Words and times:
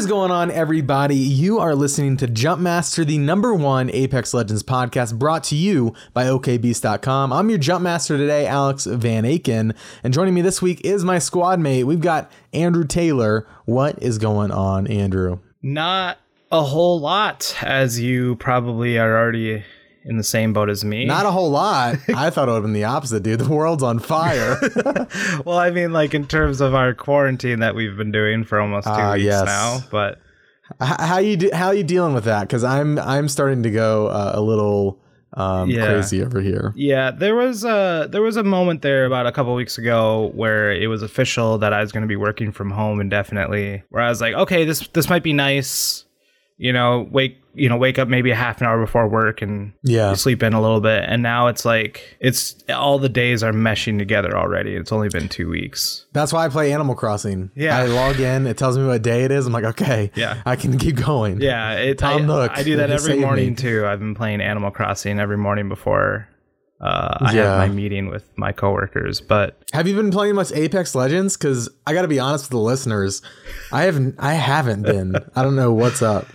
Is 0.00 0.06
going 0.06 0.30
on, 0.30 0.50
everybody? 0.50 1.14
You 1.14 1.58
are 1.58 1.74
listening 1.74 2.16
to 2.16 2.26
Jumpmaster, 2.26 3.04
the 3.04 3.18
number 3.18 3.52
one 3.52 3.90
Apex 3.90 4.32
Legends 4.32 4.62
podcast 4.62 5.18
brought 5.18 5.44
to 5.44 5.54
you 5.54 5.92
by 6.14 6.24
OKBeast.com. 6.24 7.34
I'm 7.34 7.50
your 7.50 7.58
Jumpmaster 7.58 8.16
today, 8.16 8.46
Alex 8.46 8.86
Van 8.86 9.24
Aken, 9.24 9.76
and 10.02 10.14
joining 10.14 10.32
me 10.32 10.40
this 10.40 10.62
week 10.62 10.80
is 10.86 11.04
my 11.04 11.18
squad 11.18 11.60
mate. 11.60 11.84
We've 11.84 12.00
got 12.00 12.32
Andrew 12.54 12.86
Taylor. 12.86 13.46
What 13.66 14.02
is 14.02 14.16
going 14.16 14.50
on, 14.50 14.86
Andrew? 14.86 15.40
Not 15.60 16.16
a 16.50 16.62
whole 16.62 16.98
lot, 16.98 17.54
as 17.60 18.00
you 18.00 18.36
probably 18.36 18.96
are 18.96 19.18
already 19.18 19.64
in 20.04 20.16
the 20.16 20.24
same 20.24 20.52
boat 20.52 20.70
as 20.70 20.84
me. 20.84 21.04
Not 21.04 21.26
a 21.26 21.30
whole 21.30 21.50
lot. 21.50 21.96
I 22.14 22.30
thought 22.30 22.48
it 22.48 22.52
would 22.52 22.56
have 22.58 22.62
been 22.64 22.72
the 22.72 22.84
opposite, 22.84 23.22
dude. 23.22 23.40
The 23.40 23.48
world's 23.48 23.82
on 23.82 23.98
fire. 23.98 24.58
well, 25.44 25.58
I 25.58 25.70
mean, 25.70 25.92
like 25.92 26.14
in 26.14 26.26
terms 26.26 26.60
of 26.60 26.74
our 26.74 26.94
quarantine 26.94 27.60
that 27.60 27.74
we've 27.74 27.96
been 27.96 28.12
doing 28.12 28.44
for 28.44 28.60
almost 28.60 28.86
two 28.86 28.92
Ah, 28.92 29.12
weeks 29.14 29.24
yes. 29.24 29.44
now, 29.44 29.80
but 29.90 30.18
how 30.80 31.18
you 31.18 31.36
de- 31.36 31.54
how 31.54 31.70
you 31.72 31.82
dealing 31.84 32.14
with 32.14 32.24
that? 32.24 32.42
Because 32.42 32.64
I'm 32.64 32.98
I'm 32.98 33.28
starting 33.28 33.62
to 33.64 33.70
go 33.70 34.06
uh, 34.08 34.32
a 34.34 34.40
little 34.40 35.00
um, 35.34 35.68
Yeah. 35.70 35.86
crazy 35.86 36.22
over 36.22 36.40
here. 36.40 36.72
yeah, 36.76 37.10
there 37.10 37.34
was 37.34 37.64
a 37.64 38.08
there 38.10 38.22
was 38.22 38.36
a 38.36 38.42
moment 38.42 38.82
there 38.82 39.04
about 39.04 39.26
a 39.26 39.32
couple 39.32 39.54
weeks 39.54 39.78
ago 39.78 40.30
where 40.34 40.72
it 40.72 40.86
was 40.88 41.02
official 41.02 41.58
that 41.58 41.72
I 41.72 41.80
was 41.82 41.92
going 41.92 42.02
to 42.02 42.08
be 42.08 42.16
working 42.16 42.52
from 42.52 42.70
home 42.70 43.00
indefinitely. 43.00 43.82
Where 43.90 44.02
I 44.02 44.08
was 44.08 44.20
like, 44.20 44.34
okay, 44.34 44.64
this 44.64 44.86
this 44.88 45.08
might 45.08 45.22
be 45.22 45.32
nice. 45.32 46.04
You 46.62 46.74
know, 46.74 47.08
wake 47.10 47.38
you 47.54 47.68
know 47.70 47.76
wake 47.76 47.98
up 47.98 48.06
maybe 48.06 48.30
a 48.30 48.34
half 48.36 48.60
an 48.60 48.66
hour 48.66 48.78
before 48.78 49.08
work 49.08 49.40
and 49.42 49.72
Yeah. 49.82 50.12
sleep 50.12 50.42
in 50.42 50.52
a 50.52 50.60
little 50.60 50.80
bit. 50.82 51.04
And 51.06 51.22
now 51.22 51.46
it's 51.48 51.64
like 51.64 52.16
it's 52.20 52.54
all 52.68 52.98
the 52.98 53.08
days 53.08 53.42
are 53.42 53.52
meshing 53.52 53.98
together 53.98 54.36
already. 54.36 54.74
It's 54.76 54.92
only 54.92 55.08
been 55.08 55.26
two 55.28 55.48
weeks. 55.48 56.04
That's 56.12 56.32
why 56.34 56.44
I 56.44 56.48
play 56.50 56.70
Animal 56.72 56.94
Crossing. 56.94 57.50
Yeah. 57.56 57.76
I 57.78 57.86
log 57.86 58.20
in, 58.20 58.46
it 58.46 58.56
tells 58.58 58.76
me 58.78 58.86
what 58.86 59.00
day 59.02 59.24
it 59.24 59.32
is. 59.32 59.46
I'm 59.46 59.52
like, 59.54 59.64
okay, 59.64 60.10
Yeah. 60.14 60.42
I 60.44 60.54
can 60.54 60.76
keep 60.78 60.96
going. 60.96 61.40
Yeah, 61.40 61.72
it, 61.72 61.98
Tom 61.98 62.22
I, 62.22 62.24
Nook, 62.26 62.52
I 62.54 62.62
do 62.62 62.76
that 62.76 62.90
every 62.90 63.18
morning 63.18 63.48
me. 63.50 63.54
too. 63.56 63.86
I've 63.86 63.98
been 63.98 64.14
playing 64.14 64.40
Animal 64.42 64.70
Crossing 64.70 65.18
every 65.18 65.38
morning 65.38 65.68
before 65.70 66.28
uh, 66.80 67.16
I 67.20 67.32
Yeah. 67.34 67.42
have 67.58 67.58
my 67.58 67.74
meeting 67.74 68.10
with 68.10 68.24
my 68.36 68.52
coworkers. 68.52 69.20
But 69.20 69.56
Have 69.72 69.88
you 69.88 69.96
been 69.96 70.10
playing 70.10 70.34
much 70.36 70.52
Apex 70.52 70.94
Legends? 70.94 71.36
Because 71.36 71.68
I 71.86 71.94
got 71.94 72.02
to 72.02 72.08
be 72.08 72.20
honest 72.20 72.44
with 72.44 72.50
the 72.50 72.58
listeners, 72.58 73.22
I 73.72 73.82
haven't. 73.82 74.14
I 74.18 74.34
haven't 74.34 74.82
been. 74.82 75.16
I 75.34 75.42
don't 75.42 75.56
know 75.56 75.72
what's 75.72 76.00
up. 76.00 76.26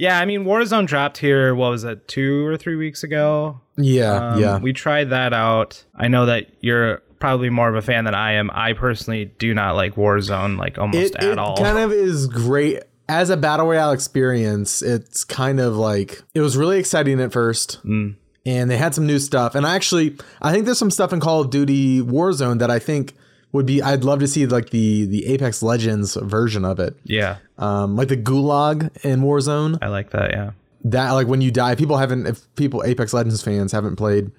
Yeah, 0.00 0.18
I 0.18 0.24
mean, 0.24 0.44
Warzone 0.44 0.86
dropped 0.86 1.18
here. 1.18 1.54
What 1.54 1.70
was 1.70 1.84
it, 1.84 2.08
two 2.08 2.46
or 2.46 2.56
three 2.56 2.76
weeks 2.76 3.02
ago? 3.04 3.60
Yeah, 3.76 4.32
Um, 4.32 4.40
yeah. 4.40 4.58
we 4.58 4.72
tried 4.72 5.10
that 5.10 5.32
out. 5.32 5.84
I 5.94 6.08
know 6.08 6.26
that 6.26 6.46
you're 6.60 7.02
probably 7.18 7.50
more 7.50 7.68
of 7.68 7.74
a 7.76 7.82
fan 7.82 8.04
than 8.04 8.14
I 8.14 8.32
am. 8.32 8.50
I 8.54 8.72
personally 8.72 9.26
do 9.38 9.52
not 9.54 9.76
like 9.76 9.94
Warzone 9.94 10.58
like 10.58 10.78
almost 10.78 11.14
it, 11.14 11.16
at 11.16 11.24
it 11.24 11.38
all. 11.38 11.54
It 11.54 11.62
kind 11.62 11.78
of 11.78 11.92
is 11.92 12.26
great 12.26 12.82
as 13.08 13.28
a 13.30 13.36
battle 13.36 13.66
royale 13.66 13.92
experience. 13.92 14.82
It's 14.82 15.24
kind 15.24 15.60
of 15.60 15.76
like 15.76 16.22
it 16.34 16.40
was 16.40 16.56
really 16.56 16.78
exciting 16.78 17.20
at 17.20 17.32
first, 17.32 17.78
Mm. 17.84 18.14
and 18.46 18.70
they 18.70 18.76
had 18.78 18.94
some 18.94 19.06
new 19.06 19.18
stuff. 19.18 19.54
And 19.54 19.66
I 19.66 19.74
actually, 19.76 20.16
I 20.40 20.50
think 20.52 20.64
there's 20.64 20.78
some 20.78 20.90
stuff 20.90 21.12
in 21.12 21.20
Call 21.20 21.40
of 21.42 21.50
Duty 21.50 22.00
Warzone 22.00 22.58
that 22.60 22.70
I 22.70 22.78
think 22.78 23.14
would 23.52 23.66
be. 23.66 23.82
I'd 23.82 24.04
love 24.04 24.20
to 24.20 24.26
see 24.26 24.46
like 24.46 24.70
the 24.70 25.06
the 25.06 25.26
Apex 25.26 25.62
Legends 25.62 26.14
version 26.16 26.64
of 26.64 26.78
it, 26.78 26.96
yeah, 27.04 27.36
um, 27.58 27.96
like 27.96 28.08
the 28.08 28.16
Gulag 28.16 29.04
in 29.04 29.22
Warzone. 29.22 29.78
I 29.82 29.88
like 29.88 30.10
that. 30.10 30.30
Yeah. 30.30 30.50
that 30.84 31.10
like 31.12 31.26
when 31.26 31.40
you 31.40 31.50
die 31.50 31.74
people 31.74 31.98
haven't 31.98 32.26
if 32.26 32.54
people 32.54 32.82
apex 32.84 33.12
legends 33.12 33.42
fans 33.42 33.70
haven't 33.72 33.96
played 33.96 34.30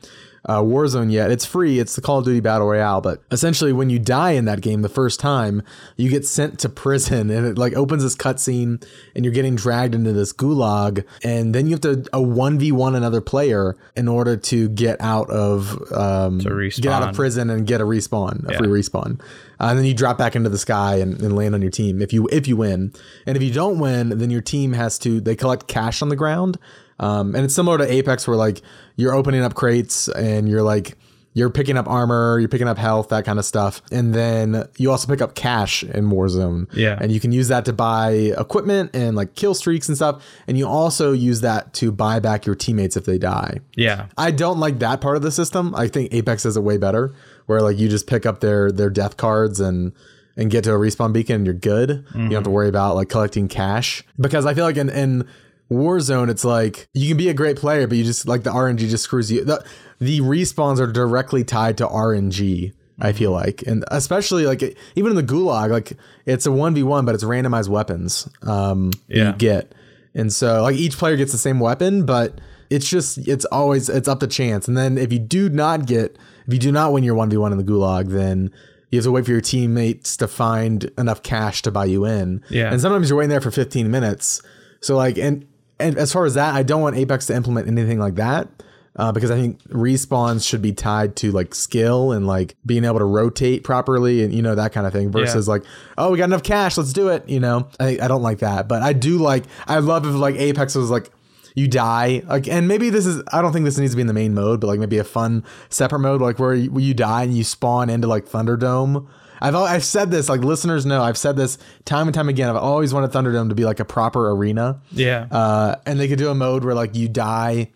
uh, 0.45 0.61
warzone 0.61 1.11
yet. 1.11 1.31
It's 1.31 1.45
free. 1.45 1.79
It's 1.79 1.95
the 1.95 2.01
call 2.01 2.19
of 2.19 2.25
duty 2.25 2.39
battle 2.39 2.67
royale 2.67 3.01
but 3.01 3.21
essentially 3.31 3.73
when 3.73 3.89
you 3.89 3.99
die 3.99 4.31
in 4.31 4.45
that 4.45 4.61
game 4.61 4.81
the 4.81 4.89
first 4.89 5.19
time 5.19 5.63
you 5.97 6.09
get 6.09 6.25
sent 6.25 6.59
to 6.59 6.69
prison 6.69 7.29
and 7.29 7.45
it 7.45 7.57
like 7.57 7.73
opens 7.73 8.03
this 8.03 8.15
cutscene 8.15 8.83
and 9.15 9.25
you're 9.25 9.33
getting 9.33 9.55
dragged 9.55 9.95
into 9.95 10.13
this 10.13 10.33
gulag 10.33 11.05
and 11.23 11.53
then 11.53 11.65
you 11.67 11.71
have 11.71 11.81
to 11.81 11.91
a 12.13 12.19
1v1 12.19 12.95
another 12.95 13.21
player 13.21 13.77
in 13.95 14.07
order 14.07 14.37
to 14.37 14.69
get 14.69 14.99
out 15.01 15.29
of 15.29 15.91
um, 15.91 16.39
get 16.39 16.85
out 16.87 17.07
of 17.09 17.15
prison 17.15 17.49
and 17.49 17.67
get 17.67 17.81
a 17.81 17.85
respawn 17.85 18.47
a 18.49 18.57
free 18.57 18.67
respawn. 18.67 19.19
Uh, 19.59 19.67
and 19.69 19.77
then 19.77 19.85
you 19.85 19.93
drop 19.93 20.17
back 20.17 20.35
into 20.35 20.49
the 20.49 20.57
sky 20.57 20.95
and, 20.95 21.21
and 21.21 21.35
land 21.35 21.53
on 21.53 21.61
your 21.61 21.71
team 21.71 22.01
if 22.01 22.11
you 22.13 22.27
if 22.31 22.47
you 22.47 22.55
win. 22.55 22.93
And 23.25 23.37
if 23.37 23.43
you 23.43 23.51
don't 23.51 23.79
win 23.79 24.09
then 24.17 24.29
your 24.29 24.41
team 24.41 24.73
has 24.73 24.97
to 24.99 25.21
they 25.21 25.35
collect 25.35 25.67
cash 25.67 26.01
on 26.01 26.09
the 26.09 26.15
ground 26.15 26.57
um, 27.01 27.35
and 27.35 27.43
it's 27.43 27.53
similar 27.53 27.77
to 27.77 27.91
apex 27.91 28.25
where 28.27 28.37
like 28.37 28.61
you're 28.95 29.13
opening 29.13 29.41
up 29.43 29.53
crates 29.55 30.07
and 30.07 30.47
you're 30.47 30.63
like 30.63 30.97
you're 31.33 31.49
picking 31.49 31.77
up 31.77 31.87
armor 31.87 32.39
you're 32.39 32.49
picking 32.49 32.67
up 32.67 32.77
health 32.77 33.07
that 33.07 33.23
kind 33.23 33.39
of 33.39 33.45
stuff 33.45 33.81
and 33.89 34.13
then 34.13 34.65
you 34.77 34.91
also 34.91 35.07
pick 35.07 35.21
up 35.21 35.33
cash 35.33 35.81
in 35.81 36.09
warzone 36.09 36.67
Yeah. 36.73 36.97
and 36.99 37.09
you 37.09 37.21
can 37.21 37.31
use 37.31 37.47
that 37.47 37.63
to 37.65 37.73
buy 37.73 38.11
equipment 38.37 38.91
and 38.93 39.15
like 39.15 39.33
kill 39.35 39.53
streaks 39.53 39.87
and 39.87 39.95
stuff 39.95 40.21
and 40.45 40.57
you 40.57 40.67
also 40.67 41.13
use 41.13 41.39
that 41.39 41.73
to 41.75 41.89
buy 41.89 42.19
back 42.19 42.45
your 42.45 42.55
teammates 42.55 42.97
if 42.97 43.05
they 43.05 43.17
die 43.17 43.59
Yeah. 43.77 44.07
I 44.17 44.31
don't 44.31 44.59
like 44.59 44.79
that 44.79 44.99
part 44.99 45.15
of 45.15 45.21
the 45.21 45.31
system. 45.31 45.73
I 45.73 45.87
think 45.87 46.13
Apex 46.13 46.43
does 46.43 46.57
it 46.57 46.63
way 46.63 46.77
better, 46.77 47.13
where 47.45 47.61
like 47.61 47.77
you 47.79 47.87
just 47.87 48.07
pick 48.07 48.25
up 48.25 48.41
their 48.41 48.69
their 48.69 48.89
death 48.89 49.15
cards 49.15 49.61
and 49.61 49.93
and 50.35 50.51
get 50.51 50.65
to 50.65 50.73
a 50.73 50.77
respawn 50.77 51.13
beacon 51.13 51.37
and 51.37 51.45
you're 51.45 51.53
good. 51.55 51.89
You 52.13 52.21
don't 52.23 52.31
have 52.31 52.43
to 52.43 52.49
worry 52.49 52.67
about 52.69 52.95
like 52.95 53.07
collecting 53.09 53.47
cash 53.47 54.03
because 54.19 54.45
I 54.45 54.53
feel 54.53 54.65
like 54.65 54.77
in 54.77 54.89
in 54.89 55.27
Warzone 55.71 56.29
it's 56.29 56.43
like 56.43 56.89
you 56.93 57.07
can 57.07 57.17
be 57.17 57.29
a 57.29 57.33
great 57.33 57.55
player, 57.57 57.87
but 57.87 57.97
you 57.97 58.03
just 58.03 58.27
like 58.27 58.43
the 58.43 58.51
RNG 58.51 58.79
just 58.89 59.03
screws 59.05 59.31
you. 59.31 59.45
The 59.45 59.63
the 59.99 60.19
respawns 60.19 60.79
are 60.79 60.91
directly 60.91 61.43
tied 61.43 61.77
to 61.77 61.87
RNG. 61.87 62.73
I 63.03 63.13
feel 63.13 63.31
like, 63.31 63.63
and 63.65 63.83
especially 63.89 64.45
like 64.45 64.61
even 64.95 65.11
in 65.11 65.15
the 65.15 65.23
Gulag, 65.23 65.71
like 65.71 65.93
it's 66.25 66.45
a 66.45 66.51
one 66.51 66.75
v 66.75 66.83
one, 66.83 67.05
but 67.05 67.15
it's 67.15 67.23
randomized 67.23 67.69
weapons. 67.69 68.27
Um, 68.43 68.91
Yeah. 69.07 69.31
you 69.31 69.37
get. 69.37 69.73
And 70.13 70.31
so 70.31 70.61
like 70.61 70.75
each 70.75 70.97
player 70.97 71.15
gets 71.15 71.31
the 71.31 71.37
same 71.37 71.59
weapon, 71.59 72.05
but 72.05 72.39
it's 72.69 72.87
just 72.87 73.17
it's 73.27 73.45
always 73.45 73.87
it's 73.89 74.07
up 74.07 74.19
to 74.19 74.27
chance. 74.27 74.67
And 74.67 74.77
then 74.77 74.97
if 74.97 75.11
you 75.13 75.19
do 75.19 75.49
not 75.49 75.85
get 75.87 76.17
if 76.47 76.53
you 76.53 76.59
do 76.59 76.71
not 76.71 76.91
win 76.91 77.03
your 77.03 77.15
1v1 77.15 77.51
in 77.53 77.57
the 77.57 77.63
gulag, 77.63 78.09
then 78.09 78.51
you 78.91 78.97
have 78.97 79.05
to 79.05 79.11
wait 79.11 79.23
for 79.25 79.31
your 79.31 79.41
teammates 79.41 80.17
to 80.17 80.27
find 80.27 80.91
enough 80.97 81.23
cash 81.23 81.61
to 81.61 81.71
buy 81.71 81.85
you 81.85 82.05
in. 82.05 82.43
Yeah. 82.49 82.71
And 82.71 82.81
sometimes 82.81 83.09
you're 83.09 83.17
waiting 83.17 83.29
there 83.29 83.39
for 83.41 83.51
15 83.51 83.89
minutes. 83.89 84.41
So 84.81 84.97
like 84.97 85.17
and 85.17 85.45
and 85.81 85.97
as 85.97 86.13
far 86.13 86.25
as 86.25 86.35
that, 86.35 86.55
I 86.55 86.63
don't 86.63 86.81
want 86.81 86.95
Apex 86.95 87.27
to 87.27 87.35
implement 87.35 87.67
anything 87.67 87.99
like 87.99 88.15
that. 88.15 88.47
Uh, 88.93 89.09
because 89.09 89.31
I 89.31 89.35
think 89.35 89.63
respawns 89.69 90.45
should 90.45 90.61
be 90.61 90.73
tied 90.73 91.15
to 91.17 91.31
like 91.31 91.55
skill 91.55 92.11
and 92.11 92.27
like 92.27 92.57
being 92.65 92.83
able 92.83 92.99
to 92.99 93.05
rotate 93.05 93.63
properly 93.63 94.21
and 94.21 94.33
you 94.33 94.41
know 94.41 94.53
that 94.53 94.73
kind 94.73 94.85
of 94.85 94.91
thing 94.91 95.09
versus 95.09 95.47
like 95.47 95.63
oh 95.97 96.11
we 96.11 96.17
got 96.17 96.25
enough 96.25 96.43
cash 96.43 96.77
let's 96.77 96.91
do 96.91 97.07
it 97.07 97.27
you 97.29 97.39
know 97.39 97.69
I, 97.79 97.99
I 98.01 98.09
don't 98.09 98.21
like 98.21 98.39
that 98.39 98.67
but 98.67 98.81
I 98.81 98.91
do 98.91 99.17
like 99.17 99.45
I 99.65 99.79
love 99.79 100.05
if 100.05 100.13
like 100.13 100.35
Apex 100.35 100.75
was 100.75 100.91
like 100.91 101.09
you 101.55 101.69
die 101.69 102.21
like 102.27 102.49
and 102.49 102.67
maybe 102.67 102.89
this 102.89 103.05
is 103.05 103.23
I 103.31 103.41
don't 103.41 103.53
think 103.53 103.63
this 103.63 103.77
needs 103.77 103.93
to 103.93 103.95
be 103.95 104.01
in 104.01 104.07
the 104.07 104.13
main 104.13 104.33
mode 104.33 104.59
but 104.59 104.67
like 104.67 104.79
maybe 104.79 104.97
a 104.97 105.05
fun 105.05 105.45
separate 105.69 105.99
mode 105.99 106.19
like 106.19 106.37
where 106.37 106.53
you, 106.53 106.69
where 106.69 106.83
you 106.83 106.93
die 106.93 107.23
and 107.23 107.33
you 107.33 107.45
spawn 107.45 107.89
into 107.89 108.07
like 108.07 108.25
Thunderdome 108.25 109.07
I've 109.41 109.55
I've 109.55 109.83
said 109.83 110.11
this 110.11 110.29
like 110.29 110.41
listeners 110.41 110.85
know 110.85 111.01
I've 111.01 111.17
said 111.17 111.35
this 111.35 111.57
time 111.85 112.07
and 112.07 112.13
time 112.13 112.29
again 112.29 112.49
I've 112.49 112.55
always 112.55 112.93
wanted 112.93 113.11
Thunderdome 113.11 113.49
to 113.49 113.55
be 113.55 113.65
like 113.65 113.79
a 113.79 113.85
proper 113.85 114.29
arena 114.31 114.81
Yeah. 114.91 115.27
uh, 115.31 115.75
and 115.85 115.99
they 115.99 116.07
could 116.07 116.19
do 116.19 116.29
a 116.29 116.35
mode 116.35 116.63
where 116.63 116.75
like 116.75 116.95
you 116.95 117.07
die 117.09 117.71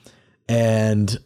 and 0.48 1.18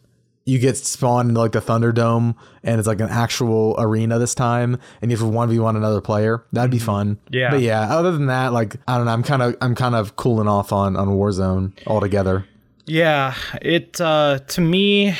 you 0.46 0.58
get 0.58 0.76
spawned 0.76 1.28
into 1.28 1.40
like 1.40 1.52
the 1.52 1.60
Thunderdome 1.60 2.34
and 2.64 2.78
it's 2.78 2.88
like 2.88 3.00
an 3.00 3.08
actual 3.10 3.76
arena 3.78 4.18
this 4.18 4.34
time 4.34 4.78
and 5.00 5.10
you 5.10 5.16
have 5.16 5.26
to 5.26 5.32
1v1 5.32 5.76
another 5.76 6.00
player. 6.00 6.42
That'd 6.52 6.70
be 6.70 6.78
fun. 6.78 7.18
Yeah. 7.28 7.50
But 7.50 7.60
yeah, 7.60 7.82
other 7.82 8.10
than 8.10 8.26
that, 8.26 8.52
like 8.52 8.76
I 8.88 8.96
don't 8.96 9.06
know, 9.06 9.12
I'm 9.12 9.22
kind 9.22 9.42
of 9.42 9.56
I'm 9.60 9.74
kind 9.74 9.94
of 9.94 10.16
cooling 10.16 10.48
off 10.48 10.72
on 10.72 10.96
on 10.96 11.08
Warzone 11.08 11.72
altogether. 11.86 12.46
Yeah, 12.86 13.34
it 13.62 14.00
uh 14.00 14.38
to 14.48 14.60
me 14.60 15.14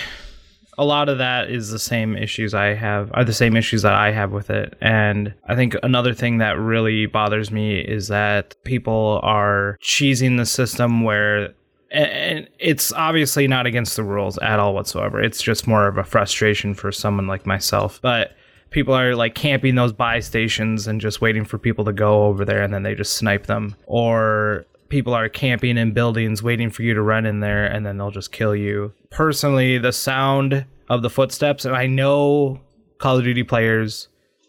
a 0.81 0.85
lot 0.85 1.11
of 1.11 1.19
that 1.19 1.51
is 1.51 1.71
the 1.71 1.79
same 1.79 2.17
issues 2.17 2.55
I 2.55 2.73
have 2.73 3.11
are 3.13 3.23
the 3.23 3.35
same 3.35 3.55
issues 3.55 3.83
that 3.83 3.93
I 3.93 4.13
have 4.13 4.33
with 4.33 4.49
it. 4.49 4.79
And 4.81 5.35
I 5.47 5.55
think 5.55 5.77
another 5.83 6.15
thing 6.15 6.39
that 6.39 6.59
really 6.59 7.05
bothers 7.05 7.51
me 7.51 7.81
is 7.81 8.09
that 8.09 8.57
people 8.65 9.21
are 9.23 9.77
cheesing 9.83 10.39
the 10.39 10.47
system 10.47 11.03
where 11.03 11.53
and 11.91 12.49
it's 12.59 12.95
obviously 12.95 13.47
not 13.47 13.67
against 13.67 13.95
the 13.97 14.05
rules 14.05 14.39
at 14.39 14.59
all 14.59 14.73
whatsoever. 14.73 15.23
It's 15.23 15.43
just 15.43 15.67
more 15.67 15.87
of 15.87 15.99
a 15.99 16.05
frustration 16.05 16.73
for 16.73 16.91
someone 16.93 17.27
like 17.27 17.45
myself. 17.45 18.01
But 18.01 18.33
people 18.71 18.95
are 18.95 19.15
like 19.15 19.35
camping 19.35 19.75
those 19.75 19.93
buy 19.93 20.21
stations 20.21 20.87
and 20.87 20.99
just 20.99 21.21
waiting 21.21 21.45
for 21.45 21.59
people 21.59 21.85
to 21.85 21.93
go 21.93 22.25
over 22.25 22.47
there 22.47 22.63
and 22.63 22.73
then 22.73 22.85
they 22.85 22.95
just 22.95 23.19
snipe 23.19 23.47
them. 23.47 23.77
Or 23.85 24.65
people 24.91 25.15
are 25.15 25.29
camping 25.29 25.79
in 25.79 25.93
buildings 25.93 26.43
waiting 26.43 26.69
for 26.69 26.83
you 26.83 26.93
to 26.93 27.01
run 27.01 27.25
in 27.25 27.41
there 27.41 27.65
and 27.65 27.87
then 27.87 27.97
they'll 27.97 28.11
just 28.11 28.33
kill 28.33 28.55
you. 28.55 28.93
Personally, 29.11 29.79
the 29.79 29.93
sound 29.93 30.67
of 30.91 31.01
the 31.03 31.09
footsteps, 31.11 31.65
and 31.65 31.75
I 31.75 31.87
know 31.87 32.61
Call 32.99 33.17
of 33.19 33.25
Duty 33.25 33.45
players, 33.45 34.09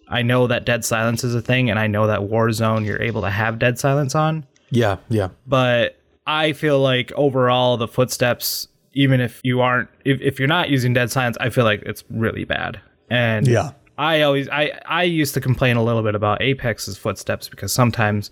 I 0.09 0.21
know 0.23 0.47
that 0.47 0.65
dead 0.65 0.83
silence 0.83 1.23
is 1.23 1.33
a 1.35 1.41
thing, 1.41 1.69
and 1.69 1.79
I 1.79 1.88
know 1.88 2.07
that 2.07 2.19
Warzone 2.19 2.85
you're 2.85 3.01
able 3.01 3.21
to 3.21 3.29
have 3.29 3.59
dead 3.59 3.79
silence 3.79 4.13
on 4.15 4.45
Yeah, 4.71 4.97
yeah. 5.07 5.29
but 5.47 5.97
I 6.27 6.51
feel 6.53 6.79
like 6.79 7.11
overall 7.13 7.77
the 7.77 7.88
footsteps, 7.88 8.67
even 8.93 9.21
if 9.21 9.39
you 9.43 9.61
aren't, 9.61 9.89
if, 10.03 10.19
if 10.21 10.38
you're 10.39 10.47
not 10.49 10.69
using 10.69 10.93
dead 10.93 11.11
silence, 11.11 11.38
I 11.39 11.49
feel 11.49 11.63
like 11.63 11.81
it's 11.85 12.03
really 12.09 12.43
bad. 12.43 12.81
And 13.09 13.47
Yeah. 13.47 13.71
I 13.97 14.21
always, 14.23 14.49
I, 14.49 14.79
I 14.85 15.03
used 15.03 15.33
to 15.35 15.41
complain 15.41 15.77
a 15.77 15.83
little 15.83 16.01
bit 16.03 16.15
about 16.15 16.41
Apex's 16.41 16.97
footsteps 16.97 17.47
because 17.47 17.71
sometimes 17.71 18.31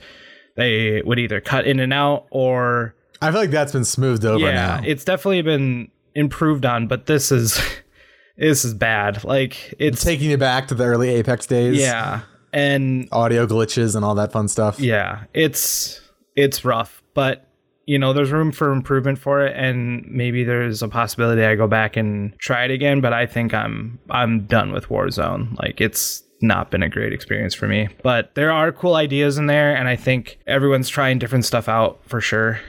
they 0.60 1.02
would 1.04 1.18
either 1.20 1.40
cut 1.40 1.66
in 1.66 1.80
and 1.80 1.94
out 1.94 2.26
or 2.32 2.94
I 3.22 3.32
feel 3.32 3.40
like 3.42 3.52
that's 3.52 3.72
been 3.72 3.86
smoothed 3.86 4.26
over 4.26 4.46
yeah, 4.46 4.52
now. 4.52 4.82
it's 4.86 5.04
definitely 5.04 5.42
been 5.42 5.90
improved 6.16 6.66
on, 6.66 6.88
but 6.88 7.06
this 7.06 7.32
is 7.32 7.60
this 8.38 8.66
is 8.66 8.74
bad. 8.74 9.24
Like 9.24 9.74
it's 9.80 10.04
Taking 10.04 10.30
you 10.30 10.38
back 10.38 10.68
to 10.68 10.76
the 10.76 10.86
early 10.86 11.10
Apex 11.10 11.46
days. 11.48 11.80
yeah, 11.80 12.22
and 12.54 13.08
Audio 13.12 13.48
glitches 13.48 13.96
and 13.96 14.04
all 14.04 14.16
that 14.16 14.32
fun 14.32 14.48
stuff. 14.48 14.80
yeah, 14.80 15.24
it's 15.34 16.02
it's 16.36 16.64
rough, 16.66 17.02
but 17.14 17.46
you 17.86 17.98
know, 17.98 18.14
there's 18.14 18.32
room 18.32 18.52
for 18.52 18.72
improvement 18.72 19.18
for 19.18 19.46
it, 19.46 19.56
and 19.58 20.06
maybe 20.12 20.44
there's 20.44 20.84
a 20.84 20.88
possibility 20.88 21.44
I 21.44 21.56
go 21.56 21.68
back 21.68 21.98
and 21.98 22.38
try 22.40 22.66
it 22.66 22.72
again. 22.72 23.02
But 23.02 23.14
I 23.14 23.26
think 23.26 23.54
I'm 23.54 23.98
I'm 24.10 24.46
done 24.46 24.72
with 24.72 24.90
Warzone. 24.90 25.58
Like 25.60 25.82
it's 25.82 26.22
not 26.42 26.72
been 26.72 26.84
a 26.84 26.90
great 26.90 27.14
experience 27.14 27.54
for 27.54 27.68
me. 27.68 27.90
But 28.04 28.34
there 28.36 28.52
are 28.52 28.72
cool 28.72 28.96
ideas 28.96 29.38
in 29.38 29.48
there, 29.48 29.76
and 29.76 29.88
I 29.88 29.96
think 29.96 30.40
everyone's 30.48 30.90
trying 30.90 31.20
different 31.20 31.46
stuff 31.46 31.68
out 31.68 32.00
for 32.06 32.22
sure. 32.22 32.60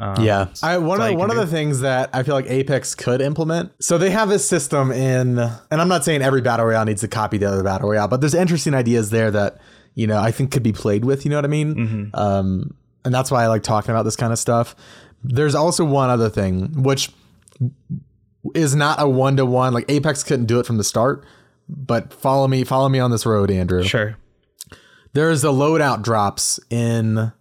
Um, 0.00 0.22
Yeah. 0.24 0.48
I 0.62 0.78
one 0.78 1.00
of 1.00 1.14
one 1.18 1.28
can 1.30 1.38
of 1.38 1.48
the 1.48 1.52
things 1.52 1.80
that 1.80 2.10
I 2.12 2.22
feel 2.22 2.34
like 2.34 2.46
Apex 2.46 2.94
could 2.94 3.20
implement. 3.20 3.72
So 3.82 3.98
they 3.98 4.10
have 4.10 4.28
this 4.28 4.48
system 4.48 4.92
in 4.92 5.38
and 5.38 5.80
I'm 5.80 5.88
not 5.88 6.04
saying 6.04 6.22
every 6.22 6.40
battle 6.40 6.66
royale 6.66 6.84
needs 6.84 7.00
to 7.00 7.08
copy 7.08 7.38
the 7.38 7.46
other 7.46 7.62
battle 7.62 7.88
royale, 7.88 8.08
but 8.08 8.20
there's 8.20 8.34
interesting 8.34 8.74
ideas 8.74 9.10
there 9.10 9.30
that, 9.32 9.58
you 9.94 10.06
know, 10.06 10.18
I 10.20 10.30
think 10.30 10.52
could 10.52 10.62
be 10.62 10.72
played 10.72 11.04
with, 11.04 11.24
you 11.24 11.30
know 11.30 11.36
what 11.36 11.44
I 11.44 11.48
mean? 11.48 11.74
Mm-hmm. 11.74 12.16
Um 12.16 12.74
and 13.04 13.14
that's 13.14 13.30
why 13.30 13.42
I 13.42 13.46
like 13.48 13.62
talking 13.62 13.90
about 13.90 14.04
this 14.04 14.16
kind 14.16 14.32
of 14.32 14.38
stuff. 14.38 14.76
There's 15.24 15.54
also 15.54 15.84
one 15.84 16.10
other 16.10 16.30
thing 16.30 16.82
which 16.82 17.10
is 18.54 18.76
not 18.76 19.00
a 19.00 19.08
one 19.08 19.36
to 19.36 19.46
one 19.46 19.72
like 19.72 19.86
Apex 19.88 20.22
couldn't 20.22 20.46
do 20.46 20.60
it 20.60 20.66
from 20.66 20.76
the 20.76 20.84
start, 20.84 21.24
but 21.68 22.12
follow 22.12 22.48
me 22.48 22.64
follow 22.64 22.88
me 22.88 22.98
on 22.98 23.10
this 23.10 23.26
road, 23.26 23.50
Andrew 23.50 23.82
sure. 23.82 24.16
there's 25.12 25.44
a 25.44 25.48
loadout 25.48 26.02
drops 26.02 26.58
in 26.70 27.32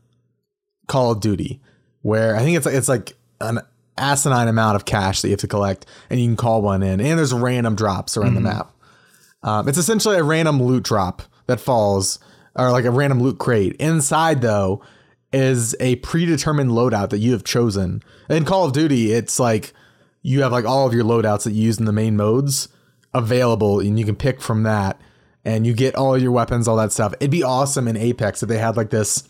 Call 0.88 1.12
of 1.12 1.20
Duty 1.20 1.62
where 2.02 2.36
I 2.36 2.40
think 2.40 2.58
it's 2.58 2.66
like 2.66 2.76
it's 2.76 2.90
like 2.90 3.18
an 3.42 3.60
asinine 3.98 4.48
amount 4.48 4.76
of 4.76 4.86
cash 4.86 5.22
that 5.22 5.28
you 5.28 5.34
have 5.34 5.40
to 5.42 5.48
collect, 5.48 5.86
and 6.10 6.20
you 6.20 6.28
can 6.28 6.38
call 6.38 6.62
one 6.62 6.84
in, 6.84 7.02
and 7.02 7.20
there's 7.20 7.34
random 7.34 7.76
drops 7.76 8.16
around 8.16 8.36
the 8.36 8.42
map. 8.42 8.72
Um, 9.44 9.68
it's 9.68 9.78
essentially 9.78 10.18
a 10.18 10.24
random 10.24 10.62
loot 10.62 10.84
drop 10.84 11.22
that 11.46 11.60
falls, 11.60 12.20
or 12.56 12.72
like 12.72 12.86
a 12.86 12.92
random 12.92 13.22
loot 13.22 13.40
crate. 13.40 13.76
Inside 13.78 14.42
though 14.42 14.82
is 15.34 15.76
a 15.80 15.98
predetermined 15.98 16.72
loadout 16.72 17.10
that 17.10 17.20
you 17.20 17.34
have 17.34 17.44
chosen. 17.44 18.02
In 18.30 18.46
Call 18.46 18.66
of 18.66 18.74
Duty, 18.74 19.12
it's 19.12 19.40
like 19.40 19.74
you 20.22 20.42
have 20.42 20.52
like 20.52 20.66
all 20.66 20.88
of 20.88 20.94
your 20.94 21.04
loadouts 21.04 21.44
that 21.44 21.52
you 21.52 21.64
use 21.64 21.80
in 21.80 21.86
the 21.86 21.92
main 21.92 22.16
modes 22.16 22.70
available, 23.14 23.80
and 23.80 23.98
you 24.00 24.06
can 24.06 24.16
pick 24.16 24.42
from 24.42 24.64
that, 24.64 25.00
and 25.46 25.66
you 25.66 25.74
get 25.74 25.96
all 25.96 26.18
your 26.18 26.32
weapons, 26.32 26.68
all 26.68 26.78
that 26.78 26.92
stuff. 26.92 27.14
It'd 27.20 27.32
be 27.32 27.44
awesome 27.44 27.88
in 27.88 27.98
Apex 27.98 28.44
if 28.44 28.50
they 28.50 28.58
had 28.58 28.78
like 28.78 28.90
this, 28.90 29.28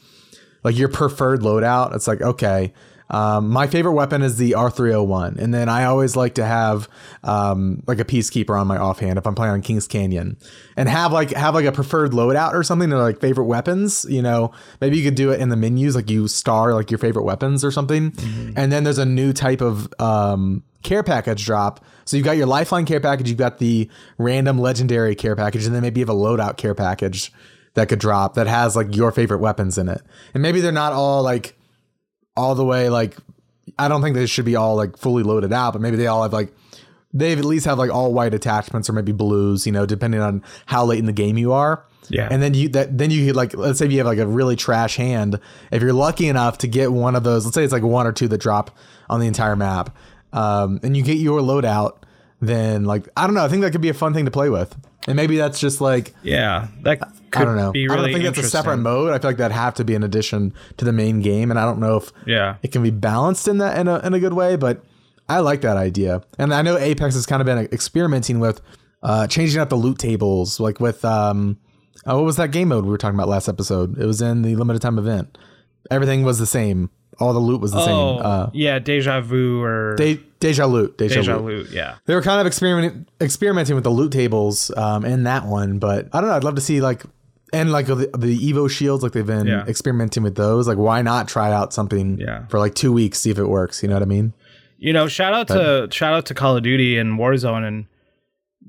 like 0.63 0.77
your 0.77 0.89
preferred 0.89 1.41
loadout. 1.41 1.95
It's 1.95 2.07
like 2.07 2.21
okay. 2.21 2.73
Um, 3.09 3.49
my 3.49 3.67
favorite 3.67 3.93
weapon 3.93 4.21
is 4.21 4.37
the 4.37 4.51
R301, 4.51 5.37
and 5.37 5.53
then 5.53 5.69
I 5.69 5.85
always 5.85 6.15
like 6.15 6.35
to 6.35 6.45
have 6.45 6.89
um, 7.23 7.83
like 7.87 7.99
a 7.99 8.05
peacekeeper 8.05 8.59
on 8.59 8.67
my 8.67 8.77
offhand 8.77 9.17
if 9.17 9.25
I'm 9.25 9.35
playing 9.35 9.53
on 9.53 9.61
Kings 9.61 9.87
Canyon, 9.87 10.37
and 10.75 10.89
have 10.89 11.13
like 11.13 11.31
have 11.31 11.53
like 11.53 11.65
a 11.65 11.71
preferred 11.71 12.11
loadout 12.11 12.53
or 12.53 12.63
something 12.63 12.91
or 12.91 12.97
like 12.97 13.21
favorite 13.21 13.45
weapons. 13.45 14.05
You 14.09 14.21
know, 14.21 14.51
maybe 14.81 14.97
you 14.97 15.03
could 15.03 15.15
do 15.15 15.31
it 15.31 15.39
in 15.39 15.49
the 15.49 15.55
menus, 15.55 15.95
like 15.95 16.09
you 16.09 16.27
star 16.27 16.73
like 16.73 16.91
your 16.91 16.97
favorite 16.97 17.23
weapons 17.23 17.63
or 17.63 17.71
something, 17.71 18.13
and 18.55 18.71
then 18.71 18.83
there's 18.83 18.97
a 18.97 19.05
new 19.05 19.31
type 19.31 19.61
of 19.61 19.87
um, 19.99 20.63
care 20.83 21.03
package 21.03 21.45
drop. 21.45 21.83
So 22.05 22.17
you've 22.17 22.25
got 22.25 22.37
your 22.37 22.47
lifeline 22.47 22.85
care 22.85 22.99
package, 22.99 23.29
you've 23.29 23.37
got 23.37 23.57
the 23.59 23.89
random 24.17 24.59
legendary 24.59 25.15
care 25.15 25.35
package, 25.35 25.65
and 25.65 25.73
then 25.73 25.81
maybe 25.81 25.99
you 25.99 26.05
have 26.05 26.15
a 26.15 26.17
loadout 26.17 26.57
care 26.57 26.75
package 26.75 27.31
that 27.73 27.89
could 27.89 27.99
drop 27.99 28.33
that 28.33 28.47
has 28.47 28.75
like 28.75 28.95
your 28.95 29.11
favorite 29.11 29.39
weapons 29.39 29.77
in 29.77 29.87
it, 29.87 30.01
and 30.33 30.43
maybe 30.43 30.59
they're 30.59 30.71
not 30.73 30.91
all 30.91 31.23
like 31.23 31.53
all 32.37 32.55
the 32.55 32.65
way 32.65 32.89
like 32.89 33.17
I 33.77 33.87
don't 33.87 34.01
think 34.01 34.15
they 34.15 34.25
should 34.25 34.45
be 34.45 34.55
all 34.55 34.75
like 34.75 34.97
fully 34.97 35.23
loaded 35.23 35.51
out, 35.51 35.73
but 35.73 35.81
maybe 35.81 35.97
they 35.97 36.07
all 36.07 36.23
have 36.23 36.33
like 36.33 36.53
they 37.13 37.33
at 37.33 37.43
least 37.43 37.65
have 37.65 37.77
like 37.77 37.91
all 37.91 38.13
white 38.13 38.33
attachments 38.33 38.89
or 38.89 38.93
maybe 38.93 39.11
blues, 39.11 39.65
you 39.65 39.71
know, 39.71 39.85
depending 39.85 40.21
on 40.21 40.43
how 40.65 40.85
late 40.85 40.99
in 40.99 41.05
the 41.05 41.13
game 41.13 41.37
you 41.37 41.51
are. 41.51 41.83
Yeah. 42.09 42.27
And 42.31 42.41
then 42.41 42.53
you 42.53 42.69
that 42.69 42.97
then 42.97 43.11
you 43.11 43.27
could 43.27 43.35
like 43.35 43.53
let's 43.55 43.79
say 43.79 43.87
you 43.87 43.97
have 43.97 44.07
like 44.07 44.19
a 44.19 44.27
really 44.27 44.55
trash 44.55 44.95
hand. 44.95 45.39
If 45.71 45.81
you're 45.81 45.93
lucky 45.93 46.29
enough 46.29 46.59
to 46.59 46.67
get 46.67 46.91
one 46.91 47.15
of 47.15 47.23
those, 47.23 47.45
let's 47.45 47.55
say 47.55 47.63
it's 47.63 47.73
like 47.73 47.83
one 47.83 48.07
or 48.07 48.13
two 48.13 48.27
that 48.29 48.39
drop 48.39 48.77
on 49.09 49.19
the 49.19 49.27
entire 49.27 49.55
map, 49.55 49.95
um, 50.31 50.79
and 50.83 50.95
you 50.95 51.03
get 51.03 51.17
your 51.17 51.41
loadout, 51.41 51.97
then 52.39 52.85
like 52.85 53.09
I 53.17 53.25
don't 53.25 53.33
know, 53.33 53.43
I 53.43 53.49
think 53.49 53.61
that 53.63 53.71
could 53.71 53.81
be 53.81 53.89
a 53.89 53.93
fun 53.93 54.13
thing 54.13 54.25
to 54.25 54.31
play 54.31 54.49
with. 54.49 54.75
And 55.07 55.15
maybe 55.15 55.37
that's 55.37 55.59
just 55.59 55.81
like 55.81 56.13
Yeah, 56.23 56.67
that 56.81 56.99
I 57.33 57.43
don't 57.45 57.55
know. 57.57 57.71
be 57.71 57.87
I 57.89 57.95
don't 57.95 58.05
think 58.11 58.23
that's 58.23 58.37
a 58.37 58.43
separate 58.43 58.77
mode. 58.77 59.11
I 59.11 59.19
feel 59.19 59.29
like 59.31 59.37
that'd 59.37 59.55
have 59.55 59.73
to 59.75 59.83
be 59.83 59.95
an 59.95 60.03
addition 60.03 60.53
to 60.77 60.85
the 60.85 60.93
main 60.93 61.21
game, 61.21 61.49
and 61.51 61.59
I 61.59 61.65
don't 61.65 61.79
know 61.79 61.97
if 61.97 62.11
Yeah. 62.25 62.55
it 62.63 62.71
can 62.71 62.83
be 62.83 62.91
balanced 62.91 63.47
in 63.47 63.57
that 63.59 63.77
in 63.79 63.87
a 63.87 63.99
in 63.99 64.13
a 64.13 64.19
good 64.19 64.33
way. 64.33 64.55
But 64.55 64.83
I 65.29 65.39
like 65.39 65.61
that 65.61 65.77
idea, 65.77 66.21
and 66.37 66.53
I 66.53 66.61
know 66.61 66.77
Apex 66.77 67.15
has 67.15 67.25
kind 67.25 67.41
of 67.41 67.45
been 67.45 67.57
experimenting 67.71 68.39
with 68.39 68.61
uh, 69.03 69.27
changing 69.27 69.59
up 69.61 69.69
the 69.69 69.75
loot 69.75 69.99
tables, 69.99 70.59
like 70.59 70.79
with 70.79 71.03
um, 71.05 71.57
oh, 72.05 72.15
what 72.17 72.25
was 72.25 72.37
that 72.37 72.51
game 72.51 72.69
mode 72.69 72.85
we 72.85 72.89
were 72.91 72.97
talking 72.97 73.15
about 73.17 73.27
last 73.29 73.47
episode? 73.49 73.97
It 73.99 74.05
was 74.05 74.21
in 74.21 74.41
the 74.41 74.55
limited 74.55 74.81
time 74.81 74.97
event. 74.97 75.37
Everything 75.91 76.23
was 76.23 76.39
the 76.39 76.45
same. 76.47 76.89
All 77.19 77.33
the 77.33 77.39
loot 77.39 77.61
was 77.61 77.71
the 77.71 77.79
Oh, 77.79 77.85
same. 78.17 78.25
Uh, 78.25 78.49
yeah, 78.53 78.77
deja 78.77 79.21
vu 79.21 79.61
or 79.63 79.95
De- 79.95 80.19
deja 80.39 80.65
loot. 80.67 80.97
Deja, 80.99 81.15
deja 81.15 81.37
loot. 81.37 81.45
loot. 81.45 81.69
Yeah, 81.71 81.95
They 82.05 82.13
were 82.13 82.21
kind 82.21 82.39
of 82.39 82.45
experimenting 82.45 83.07
experimenting 83.19 83.73
with 83.75 83.83
the 83.83 83.89
loot 83.89 84.11
tables 84.11 84.69
um, 84.77 85.03
in 85.03 85.23
that 85.23 85.45
one, 85.45 85.79
but 85.79 86.09
I 86.13 86.21
don't 86.21 86.29
know. 86.29 86.35
I'd 86.35 86.43
love 86.43 86.55
to 86.55 86.61
see 86.61 86.79
like 86.79 87.03
and 87.53 87.71
like 87.71 87.85
the, 87.87 87.95
the 88.17 88.37
Evo 88.51 88.69
shields, 88.69 89.03
like 89.03 89.13
they've 89.13 89.25
been 89.25 89.47
Yeah. 89.47 89.63
experimenting 89.67 90.23
with 90.23 90.35
those. 90.35 90.67
Like, 90.67 90.77
why 90.77 91.01
not 91.01 91.27
try 91.27 91.51
out 91.53 91.73
something 91.73 92.17
Yeah. 92.19 92.45
for 92.47 92.59
like 92.59 92.75
two 92.75 92.91
weeks, 92.91 93.19
see 93.19 93.29
if 93.29 93.37
it 93.39 93.47
works? 93.47 93.81
You 93.81 93.89
know 93.89 93.95
what 93.95 94.03
I 94.03 94.07
mean? 94.07 94.33
you 94.79 94.93
know, 94.93 95.07
shout 95.07 95.33
out 95.33 95.47
to 95.47 95.87
shout 95.91 96.13
out 96.13 96.27
to 96.27 96.35
Call 96.35 96.55
of 96.55 96.61
Duty 96.61 96.99
and 96.99 97.17
Warzone, 97.17 97.67
and 97.67 97.85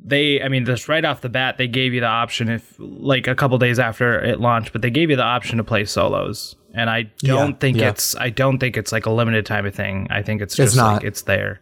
they, 0.02 0.40
I 0.40 0.48
mean, 0.48 0.64
just 0.64 0.88
right 0.88 1.04
off 1.04 1.20
the 1.20 1.28
bat, 1.28 1.58
they 1.58 1.66
gave 1.68 1.92
you 1.92 2.00
the 2.00 2.06
option 2.06 2.48
if 2.48 2.74
like 2.78 3.26
a 3.26 3.34
couple 3.34 3.58
days 3.58 3.78
after 3.78 4.18
it 4.18 4.40
launched, 4.40 4.72
but 4.72 4.80
they 4.80 4.88
gave 4.90 5.10
you 5.10 5.16
the 5.16 5.22
option 5.22 5.58
to 5.58 5.64
play 5.64 5.84
solos, 5.84 6.56
and 6.72 6.88
I 6.88 7.10
don't 7.18 7.50
Yeah, 7.50 7.56
think 7.60 7.76
yeah. 7.76 7.90
it's 7.90 8.16
I 8.16 8.30
don't 8.30 8.58
think 8.58 8.78
it's 8.78 8.90
like 8.90 9.04
a 9.04 9.10
limited 9.10 9.44
time 9.44 9.66
of 9.66 9.74
thing. 9.74 10.06
I 10.08 10.22
think 10.22 10.40
it's 10.40 10.56
just 10.56 10.68
It's 10.68 10.76
not. 10.76 10.94
like 10.94 11.04
it's 11.04 11.20
there, 11.22 11.60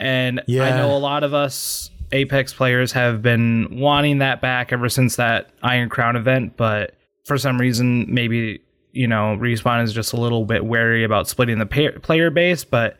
and 0.00 0.40
I 0.48 0.70
know 0.70 0.96
a 0.96 0.98
lot 0.98 1.22
of 1.22 1.32
us 1.32 1.91
Apex 2.12 2.52
players 2.52 2.92
have 2.92 3.22
been 3.22 3.68
wanting 3.80 4.18
that 4.18 4.40
back 4.40 4.72
ever 4.72 4.88
since 4.88 5.16
that 5.16 5.50
Iron 5.62 5.88
Crown 5.88 6.16
event, 6.16 6.56
but 6.56 6.94
for 7.24 7.38
some 7.38 7.58
reason, 7.60 8.06
maybe 8.12 8.60
you 8.92 9.06
know, 9.06 9.38
respawn 9.40 9.82
is 9.82 9.92
just 9.92 10.12
a 10.12 10.16
little 10.16 10.44
bit 10.44 10.64
wary 10.66 11.02
about 11.02 11.26
splitting 11.28 11.58
the 11.58 11.66
pa- 11.66 11.98
player 12.00 12.30
base, 12.30 12.62
but 12.64 12.96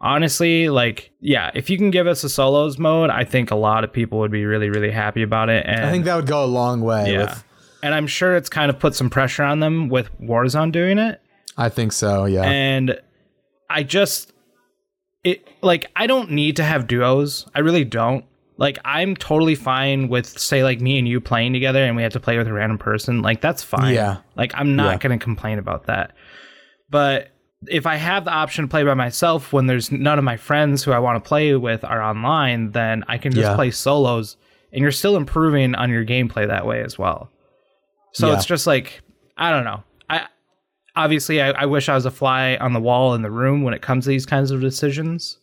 honestly, 0.00 0.68
like, 0.68 1.12
yeah, 1.20 1.50
if 1.54 1.70
you 1.70 1.78
can 1.78 1.90
give 1.90 2.06
us 2.06 2.24
a 2.24 2.28
solos 2.28 2.78
mode, 2.78 3.10
I 3.10 3.24
think 3.24 3.50
a 3.50 3.56
lot 3.56 3.84
of 3.84 3.92
people 3.92 4.18
would 4.18 4.30
be 4.32 4.44
really, 4.44 4.68
really 4.70 4.90
happy 4.90 5.22
about 5.22 5.48
it. 5.48 5.64
And 5.66 5.84
I 5.84 5.90
think 5.90 6.04
that 6.04 6.16
would 6.16 6.26
go 6.26 6.44
a 6.44 6.46
long 6.46 6.80
way. 6.80 7.12
yeah, 7.12 7.18
With, 7.18 7.44
and 7.82 7.94
I'm 7.94 8.06
sure 8.06 8.36
it's 8.36 8.48
kind 8.48 8.70
of 8.70 8.78
put 8.78 8.94
some 8.94 9.08
pressure 9.08 9.44
on 9.44 9.60
them 9.60 9.88
with 9.88 10.10
Warzone 10.20 10.72
doing 10.72 10.98
it. 10.98 11.20
I 11.56 11.68
think 11.68 11.92
so. 11.92 12.24
Yeah. 12.24 12.42
And 12.42 12.98
I 13.70 13.82
just, 13.82 14.32
it 15.24 15.46
like 15.62 15.86
I 15.96 16.06
don't 16.06 16.30
need 16.30 16.56
to 16.56 16.62
have 16.64 16.86
duos. 16.86 17.46
I 17.54 17.60
really 17.60 17.84
don't. 17.84 18.24
Like 18.58 18.78
I'm 18.84 19.14
totally 19.16 19.54
fine 19.54 20.08
with 20.08 20.26
say 20.38 20.64
like 20.64 20.80
me 20.80 20.98
and 20.98 21.06
you 21.06 21.20
playing 21.20 21.52
together 21.52 21.84
and 21.84 21.94
we 21.96 22.02
have 22.02 22.12
to 22.12 22.20
play 22.20 22.38
with 22.38 22.46
a 22.48 22.52
random 22.52 22.78
person. 22.78 23.20
Like 23.22 23.40
that's 23.40 23.62
fine. 23.62 23.94
Yeah. 23.94 24.18
Like 24.34 24.52
I'm 24.54 24.76
not 24.76 24.92
Yeah. 24.92 25.08
going 25.08 25.18
to 25.18 25.22
complain 25.22 25.58
about 25.58 25.86
that. 25.86 26.14
But 26.88 27.28
if 27.68 27.86
I 27.86 27.96
have 27.96 28.24
the 28.24 28.30
option 28.32 28.64
to 28.64 28.68
play 28.70 28.84
by 28.84 28.94
myself 28.94 29.52
when 29.52 29.66
there's 29.66 29.90
none 29.92 30.18
of 30.18 30.24
my 30.24 30.36
friends 30.36 30.82
who 30.84 30.92
I 30.92 30.98
want 30.98 31.22
to 31.22 31.26
play 31.28 31.54
with 31.54 31.84
are 31.84 32.00
online, 32.02 32.70
then 32.72 33.04
I 33.08 33.18
can 33.18 33.32
just 33.32 33.42
Yeah. 33.50 33.54
play 33.56 33.70
solos 33.70 34.36
and 34.72 34.80
you're 34.82 34.92
still 34.92 35.16
improving 35.16 35.74
on 35.74 35.90
your 35.90 36.04
gameplay 36.04 36.46
that 36.46 36.66
way 36.66 36.82
as 36.82 36.98
well. 36.98 37.30
So 38.12 38.28
Yeah. 38.28 38.34
it's 38.36 38.46
just 38.46 38.66
like 38.66 39.02
I 39.36 39.50
don't 39.50 39.64
know. 39.64 39.82
I 40.08 40.28
obviously 40.94 41.42
I, 41.42 41.50
I 41.50 41.66
wish 41.66 41.90
I 41.90 41.94
was 41.94 42.06
a 42.06 42.10
fly 42.10 42.56
on 42.56 42.72
the 42.72 42.80
wall 42.80 43.12
in 43.14 43.20
the 43.20 43.30
room 43.30 43.62
when 43.62 43.74
it 43.74 43.82
comes 43.82 44.04
to 44.04 44.08
these 44.08 44.24
kinds 44.24 44.50
of 44.50 44.62
decisions 44.62 45.38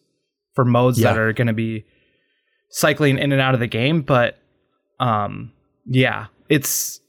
for 0.55 0.65
modes 0.65 1.00
that 1.00 1.17
are 1.17 1.32
going 1.34 1.48
to 1.48 1.53
be 1.53 1.86
cycling 2.74 3.20
in 3.20 3.32
and 3.32 3.39
out 3.39 3.53
of 3.53 3.60
the 3.60 3.68
game. 3.68 4.01
But 4.01 4.38
um, 5.00 5.53
yeah, 5.86 6.25
it's 6.50 7.00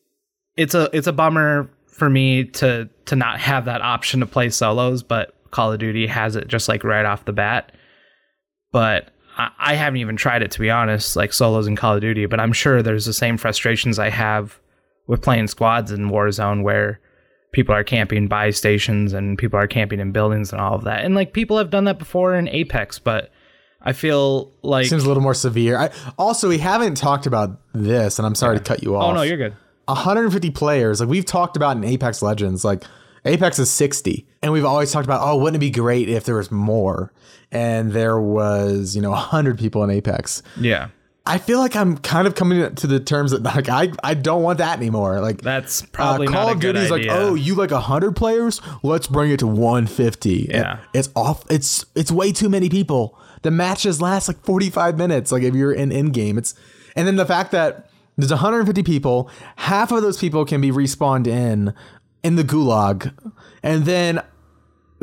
it's 0.56 0.74
a 0.74 0.88
it's 0.92 1.08
a 1.08 1.12
bummer 1.12 1.68
for 1.88 2.08
me 2.08 2.44
to 2.44 2.88
to 3.06 3.16
not 3.16 3.40
have 3.40 3.64
that 3.64 3.80
option 3.82 4.20
to 4.20 4.26
play 4.26 4.50
solos. 4.50 5.02
But 5.02 5.34
Call 5.50 5.72
of 5.72 5.80
Duty 5.80 6.06
has 6.06 6.36
it 6.36 6.46
just 6.46 6.68
like 6.68 6.84
right 6.84 7.04
off 7.04 7.24
the 7.24 7.32
bat. 7.32 7.72
But 8.70 9.10
I, 9.36 9.50
I 9.58 9.74
haven't 9.74 9.98
even 10.00 10.16
tried 10.16 10.42
it 10.42 10.52
to 10.52 10.60
be 10.60 10.70
honest, 10.70 11.16
like 11.16 11.32
solos 11.32 11.66
in 11.66 11.76
Call 11.76 11.96
of 11.96 12.00
Duty. 12.00 12.26
But 12.26 12.40
I'm 12.40 12.52
sure 12.52 12.82
there's 12.82 13.06
the 13.06 13.12
same 13.12 13.38
frustrations 13.38 13.98
I 13.98 14.10
have 14.10 14.60
with 15.06 15.22
playing 15.22 15.48
squads 15.48 15.90
in 15.90 16.10
Warzone 16.10 16.62
where 16.62 17.00
people 17.52 17.74
are 17.74 17.84
camping 17.84 18.26
by 18.26 18.50
stations 18.50 19.12
and 19.12 19.38
people 19.38 19.58
are 19.58 19.68
camping 19.68 20.00
in 20.00 20.12
buildings 20.12 20.52
and 20.52 20.60
all 20.60 20.74
of 20.74 20.84
that. 20.84 21.04
And 21.04 21.14
like 21.14 21.32
people 21.32 21.56
have 21.56 21.70
done 21.70 21.84
that 21.84 21.98
before 21.98 22.34
in 22.34 22.48
Apex, 22.48 22.98
but 22.98 23.30
I 23.84 23.92
feel 23.92 24.50
like 24.62 24.86
Seems 24.86 25.04
a 25.04 25.08
little 25.08 25.22
more 25.22 25.34
severe. 25.34 25.76
I, 25.76 25.90
also, 26.18 26.48
we 26.48 26.58
haven't 26.58 26.96
talked 26.96 27.26
about 27.26 27.60
this, 27.74 28.18
and 28.18 28.24
I'm 28.24 28.34
sorry 28.34 28.56
to 28.56 28.64
cut 28.64 28.82
you 28.82 28.96
oh, 28.96 28.98
off. 28.98 29.10
Oh 29.10 29.14
no, 29.14 29.22
you're 29.22 29.36
good. 29.36 29.54
150 29.84 30.50
players. 30.50 31.00
Like 31.00 31.08
we've 31.10 31.26
talked 31.26 31.56
about 31.56 31.76
in 31.76 31.84
Apex 31.84 32.22
Legends, 32.22 32.64
like 32.64 32.82
Apex 33.24 33.58
is 33.58 33.70
60. 33.70 34.26
And 34.42 34.52
we've 34.52 34.64
always 34.64 34.92
talked 34.92 35.06
about, 35.06 35.20
oh, 35.22 35.36
wouldn't 35.36 35.56
it 35.56 35.60
be 35.60 35.70
great 35.70 36.08
if 36.08 36.24
there 36.24 36.36
was 36.36 36.50
more? 36.50 37.12
And 37.50 37.92
there 37.92 38.20
was, 38.20 38.94
you 38.94 39.02
know, 39.02 39.10
100 39.10 39.58
people 39.58 39.82
in 39.84 39.90
Apex. 39.90 40.42
Yeah. 40.58 40.88
I 41.26 41.38
feel 41.38 41.58
like 41.58 41.74
I'm 41.74 41.96
kind 41.96 42.26
of 42.26 42.34
coming 42.34 42.74
to 42.74 42.86
the 42.86 43.00
terms 43.00 43.30
that 43.30 43.42
like 43.42 43.68
I, 43.68 43.92
I 44.02 44.12
don't 44.12 44.42
want 44.42 44.58
that 44.58 44.76
anymore. 44.78 45.20
Like 45.20 45.40
That's 45.40 45.80
probably 45.80 46.26
uh, 46.26 46.30
Call 46.30 46.46
not 46.46 46.52
of 46.52 46.58
a 46.58 46.60
good 46.60 46.72
Duty 46.74 46.84
is 46.84 46.90
like, 46.90 47.06
oh, 47.08 47.34
you 47.34 47.54
like 47.54 47.70
hundred 47.70 48.14
players? 48.14 48.60
Let's 48.82 49.06
bring 49.06 49.30
it 49.30 49.38
to 49.38 49.46
150. 49.46 50.48
Yeah. 50.50 50.80
it's 50.92 51.08
off. 51.16 51.44
It's 51.50 51.86
it's 51.94 52.10
way 52.12 52.30
too 52.30 52.50
many 52.50 52.68
people. 52.68 53.18
The 53.40 53.50
matches 53.50 54.02
last 54.02 54.28
like 54.28 54.42
45 54.44 54.98
minutes. 54.98 55.32
Like 55.32 55.42
if 55.42 55.54
you're 55.54 55.72
in 55.72 55.92
in 55.92 56.10
game, 56.10 56.36
it's 56.36 56.54
and 56.94 57.06
then 57.06 57.16
the 57.16 57.26
fact 57.26 57.52
that 57.52 57.88
there's 58.16 58.30
150 58.30 58.82
people, 58.82 59.30
half 59.56 59.92
of 59.92 60.02
those 60.02 60.18
people 60.18 60.44
can 60.44 60.60
be 60.60 60.70
respawned 60.70 61.26
in 61.26 61.72
in 62.22 62.36
the 62.36 62.44
gulag, 62.44 63.12
and 63.62 63.86
then 63.86 64.22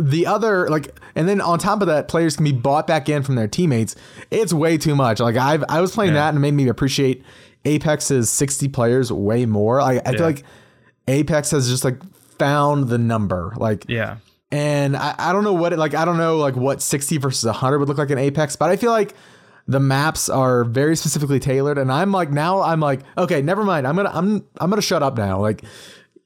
the 0.10 0.25
other 0.25 0.67
like 0.70 0.98
and 1.15 1.27
then 1.27 1.39
on 1.41 1.60
top 1.60 1.81
of 1.81 1.88
that 1.88 2.08
players 2.08 2.36
can 2.36 2.43
be 2.46 2.51
bought 2.51 2.88
back 2.88 3.08
in 3.10 3.24
from 3.24 3.36
their 3.36 3.48
teammates. 3.48 3.96
It's 4.31 4.51
way 4.53 4.77
too 4.77 4.96
much. 4.96 5.20
Like 5.20 5.36
i've 5.38 5.63
i 5.70 5.79
was 5.81 5.91
playing 5.93 6.13
that 6.13 6.29
and 6.29 6.38
it 6.38 6.41
made 6.41 6.53
me 6.53 6.67
appreciate 6.67 7.24
apex's 7.65 8.29
60 8.29 8.67
players 8.70 9.12
way 9.12 9.46
more. 9.46 9.79
I, 9.79 9.91
I 9.91 9.93
Yeah. 9.93 10.12
feel 10.12 10.22
like 10.25 10.43
apex 11.08 11.51
has 11.51 11.70
just 11.70 11.84
like 11.84 12.00
found 12.38 12.88
the 12.89 12.98
number 12.98 13.53
like 13.58 13.86
Yeah. 13.88 14.17
and 14.51 14.96
I, 14.98 15.13
I 15.17 15.31
don't 15.34 15.43
know 15.43 15.53
what 15.53 15.74
it 15.74 15.77
like 15.79 15.93
i 15.93 16.05
don't 16.05 16.17
know 16.17 16.38
like 16.38 16.55
what 16.55 16.81
60 16.81 17.17
versus 17.17 17.43
100 17.46 17.77
would 17.79 17.88
look 17.88 17.98
like 18.00 18.10
in 18.10 18.17
apex 18.17 18.55
but 18.55 18.70
i 18.70 18.75
feel 18.77 18.91
like 18.91 19.13
the 19.67 19.79
maps 19.79 20.27
are 20.29 20.63
very 20.63 20.96
specifically 20.96 21.39
tailored 21.39 21.77
and 21.77 21.91
i'm 21.91 22.12
like 22.12 22.31
now 22.31 22.62
i'm 22.62 22.79
like 22.79 23.01
okay 23.17 23.41
never 23.43 23.63
mind. 23.63 23.86
I'm 23.88 23.96
gonna 23.96 24.12
i'm 24.13 24.43
i'm 24.60 24.70
gonna 24.72 24.81
shut 24.81 25.03
up 25.03 25.17
now. 25.17 25.39
Like 25.39 25.63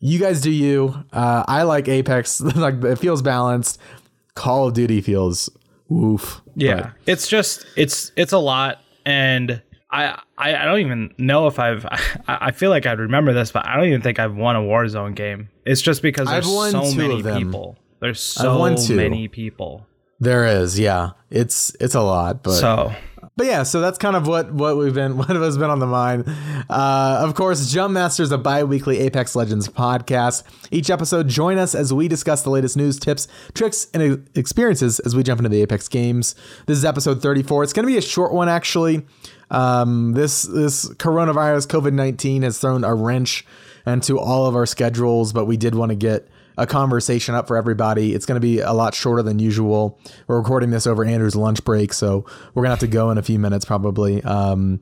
you 0.07 0.19
guys 0.19 0.41
do 0.41 0.51
you 0.51 0.93
uh 1.13 1.43
i 1.47 1.63
like 1.63 1.87
apex 1.87 2.39
like 2.65 2.83
it 2.83 2.97
feels 2.97 3.21
balanced 3.21 3.79
call 4.35 4.67
of 4.67 4.73
duty 4.73 5.01
feels 5.01 5.49
woof 5.89 6.41
Yeah, 6.55 6.91
it's 7.05 7.27
just 7.27 7.65
it's 7.75 8.11
it's 8.15 8.33
a 8.33 8.37
lot, 8.37 8.81
and 9.05 9.61
I 9.91 10.19
I, 10.37 10.55
I 10.55 10.65
don't 10.65 10.79
even 10.79 11.13
know 11.17 11.47
if 11.47 11.59
I've 11.59 11.85
I, 12.27 12.47
I 12.47 12.51
feel 12.51 12.69
like 12.69 12.85
I'd 12.85 12.99
remember 12.99 13.33
this, 13.33 13.51
but 13.51 13.65
I 13.67 13.75
don't 13.77 13.87
even 13.87 14.01
think 14.01 14.19
I've 14.19 14.35
won 14.35 14.55
a 14.55 14.61
Warzone 14.61 15.15
game. 15.15 15.49
It's 15.65 15.81
just 15.81 16.01
because 16.01 16.27
there's 16.27 16.45
so 16.45 16.93
many 16.95 17.15
of 17.15 17.23
them. 17.23 17.37
people. 17.43 17.77
There's 17.99 18.19
so 18.19 18.75
many 18.89 19.27
people. 19.27 19.87
there 20.19 20.45
is 20.45 20.77
yeah 20.79 21.11
it's 21.29 21.75
it's 21.79 21.95
a 21.95 22.01
lot 22.01 22.43
but 22.43 22.53
So 22.53 22.93
But 23.37 23.47
yeah, 23.47 23.63
so 23.63 23.81
that's 23.81 23.97
kind 23.97 24.15
of 24.15 24.27
what 24.27 24.53
what 24.53 24.77
we've 24.77 24.93
been 24.93 25.17
what 25.17 25.27
has 25.29 25.57
been 25.57 25.69
on 25.69 25.79
the 25.79 25.85
mind. 25.85 26.23
Uh, 26.69 27.19
of 27.21 27.35
course, 27.35 27.69
Jump 27.69 27.93
Master 27.93 28.23
is 28.23 28.31
a 28.31 28.37
bi-weekly 28.37 28.99
Apex 28.99 29.35
Legends 29.35 29.67
podcast. 29.67 30.43
Each 30.71 30.89
episode, 30.89 31.27
join 31.27 31.57
us 31.57 31.75
as 31.75 31.91
we 31.91 32.07
discuss 32.07 32.43
the 32.43 32.49
latest 32.49 32.77
news, 32.77 32.97
tips, 32.97 33.27
tricks, 33.53 33.89
and 33.93 34.25
experiences 34.35 35.01
as 35.01 35.17
we 35.17 35.23
jump 35.23 35.39
into 35.39 35.49
the 35.49 35.61
Apex 35.61 35.89
games. 35.89 36.33
This 36.65 36.77
is 36.77 36.85
episode 36.85 37.21
34. 37.21 37.63
It's 37.63 37.73
going 37.73 37.85
to 37.85 37.91
be 37.91 37.97
a 37.97 38.01
short 38.01 38.31
one, 38.31 38.47
actually. 38.47 39.05
Um, 39.51 40.13
this 40.13 40.43
this 40.43 40.87
coronavirus 40.93 41.67
COVID 41.67 41.91
19 41.91 42.43
has 42.43 42.57
thrown 42.57 42.85
a 42.85 42.95
wrench 42.95 43.45
into 43.85 44.17
all 44.17 44.45
of 44.45 44.55
our 44.55 44.65
schedules, 44.65 45.33
but 45.33 45.43
we 45.43 45.57
did 45.57 45.75
want 45.75 45.89
to 45.89 45.95
get 45.95 46.29
a 46.57 46.65
conversation 46.65 47.35
up 47.35 47.47
for 47.47 47.57
everybody. 47.57 48.13
It's 48.13 48.25
going 48.25 48.35
to 48.35 48.45
be 48.45 48.59
a 48.59 48.73
lot 48.73 48.93
shorter 48.93 49.23
than 49.23 49.39
usual. 49.39 49.99
We're 50.27 50.37
recording 50.37 50.69
this 50.69 50.87
over 50.87 51.03
Andrew's 51.03 51.35
lunch 51.35 51.63
break, 51.63 51.93
so 51.93 52.25
we're 52.53 52.63
going 52.63 52.67
to 52.67 52.69
have 52.71 52.79
to 52.79 52.87
go 52.87 53.11
in 53.11 53.17
a 53.17 53.23
few 53.23 53.39
minutes 53.39 53.65
probably. 53.65 54.23
Um, 54.23 54.81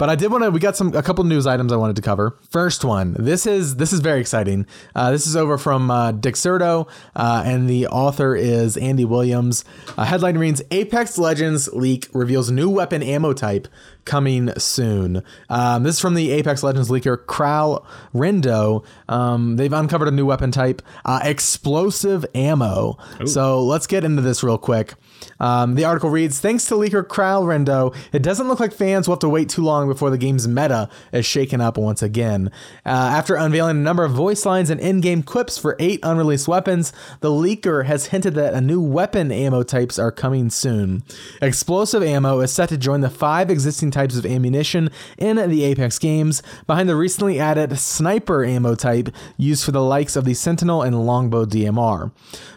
but 0.00 0.08
I 0.08 0.14
did 0.14 0.32
want 0.32 0.44
to. 0.44 0.50
We 0.50 0.60
got 0.60 0.78
some 0.78 0.94
a 0.96 1.02
couple 1.02 1.24
news 1.24 1.46
items 1.46 1.74
I 1.74 1.76
wanted 1.76 1.94
to 1.96 2.00
cover. 2.00 2.38
First 2.48 2.86
one. 2.86 3.14
This 3.18 3.44
is 3.44 3.76
this 3.76 3.92
is 3.92 4.00
very 4.00 4.18
exciting. 4.18 4.64
Uh, 4.94 5.10
this 5.10 5.26
is 5.26 5.36
over 5.36 5.58
from 5.58 5.90
uh, 5.90 6.12
Dexerto, 6.12 6.88
uh, 7.14 7.42
and 7.44 7.68
the 7.68 7.86
author 7.86 8.34
is 8.34 8.78
Andy 8.78 9.04
Williams. 9.04 9.62
Uh, 9.98 10.04
headline 10.04 10.38
reads: 10.38 10.62
Apex 10.70 11.18
Legends 11.18 11.68
leak 11.74 12.08
reveals 12.14 12.50
new 12.50 12.70
weapon 12.70 13.02
ammo 13.02 13.34
type 13.34 13.68
coming 14.06 14.50
soon. 14.56 15.22
Um, 15.50 15.82
this 15.82 15.96
is 15.96 16.00
from 16.00 16.14
the 16.14 16.30
Apex 16.30 16.62
Legends 16.62 16.88
leaker 16.88 17.18
Kral 17.18 17.84
Rendo. 18.14 18.82
Um, 19.06 19.56
they've 19.56 19.70
uncovered 19.70 20.08
a 20.08 20.12
new 20.12 20.24
weapon 20.24 20.50
type, 20.50 20.80
uh, 21.04 21.20
explosive 21.22 22.24
ammo. 22.34 22.96
So 23.26 23.62
let's 23.62 23.86
get 23.86 24.02
into 24.02 24.22
this 24.22 24.42
real 24.42 24.56
quick. 24.56 24.94
Um, 25.40 25.74
the 25.74 25.84
article 25.84 26.10
reads 26.10 26.38
Thanks 26.40 26.66
to 26.66 26.74
leaker 26.74 27.02
KralRindo, 27.02 27.94
it 28.12 28.22
doesn't 28.22 28.48
look 28.48 28.60
like 28.60 28.72
fans 28.72 29.08
will 29.08 29.14
have 29.14 29.20
to 29.20 29.28
wait 29.28 29.48
too 29.48 29.62
long 29.62 29.88
before 29.88 30.10
the 30.10 30.18
game's 30.18 30.46
meta 30.46 30.88
is 31.12 31.26
shaken 31.26 31.60
up 31.60 31.76
once 31.76 32.02
again. 32.02 32.50
Uh, 32.86 32.90
after 32.90 33.34
unveiling 33.34 33.78
a 33.78 33.80
number 33.80 34.04
of 34.04 34.12
voice 34.12 34.44
lines 34.46 34.70
and 34.70 34.80
in 34.80 35.00
game 35.00 35.22
quips 35.22 35.58
for 35.58 35.76
eight 35.78 36.00
unreleased 36.02 36.46
weapons, 36.46 36.92
the 37.20 37.30
leaker 37.30 37.86
has 37.86 38.06
hinted 38.06 38.34
that 38.34 38.54
a 38.54 38.60
new 38.60 38.80
weapon 38.80 39.32
ammo 39.32 39.62
types 39.62 39.98
are 39.98 40.12
coming 40.12 40.50
soon. 40.50 41.02
Explosive 41.40 42.02
ammo 42.02 42.40
is 42.40 42.52
set 42.52 42.68
to 42.68 42.78
join 42.78 43.00
the 43.00 43.10
five 43.10 43.50
existing 43.50 43.90
types 43.90 44.16
of 44.16 44.26
ammunition 44.26 44.90
in 45.18 45.36
the 45.36 45.64
Apex 45.64 45.98
games, 45.98 46.42
behind 46.66 46.88
the 46.88 46.96
recently 46.96 47.38
added 47.38 47.78
sniper 47.78 48.44
ammo 48.44 48.74
type 48.74 49.08
used 49.36 49.64
for 49.64 49.72
the 49.72 49.82
likes 49.82 50.16
of 50.16 50.24
the 50.24 50.34
Sentinel 50.34 50.82
and 50.82 51.06
Longbow 51.06 51.46
DMR. 51.46 52.12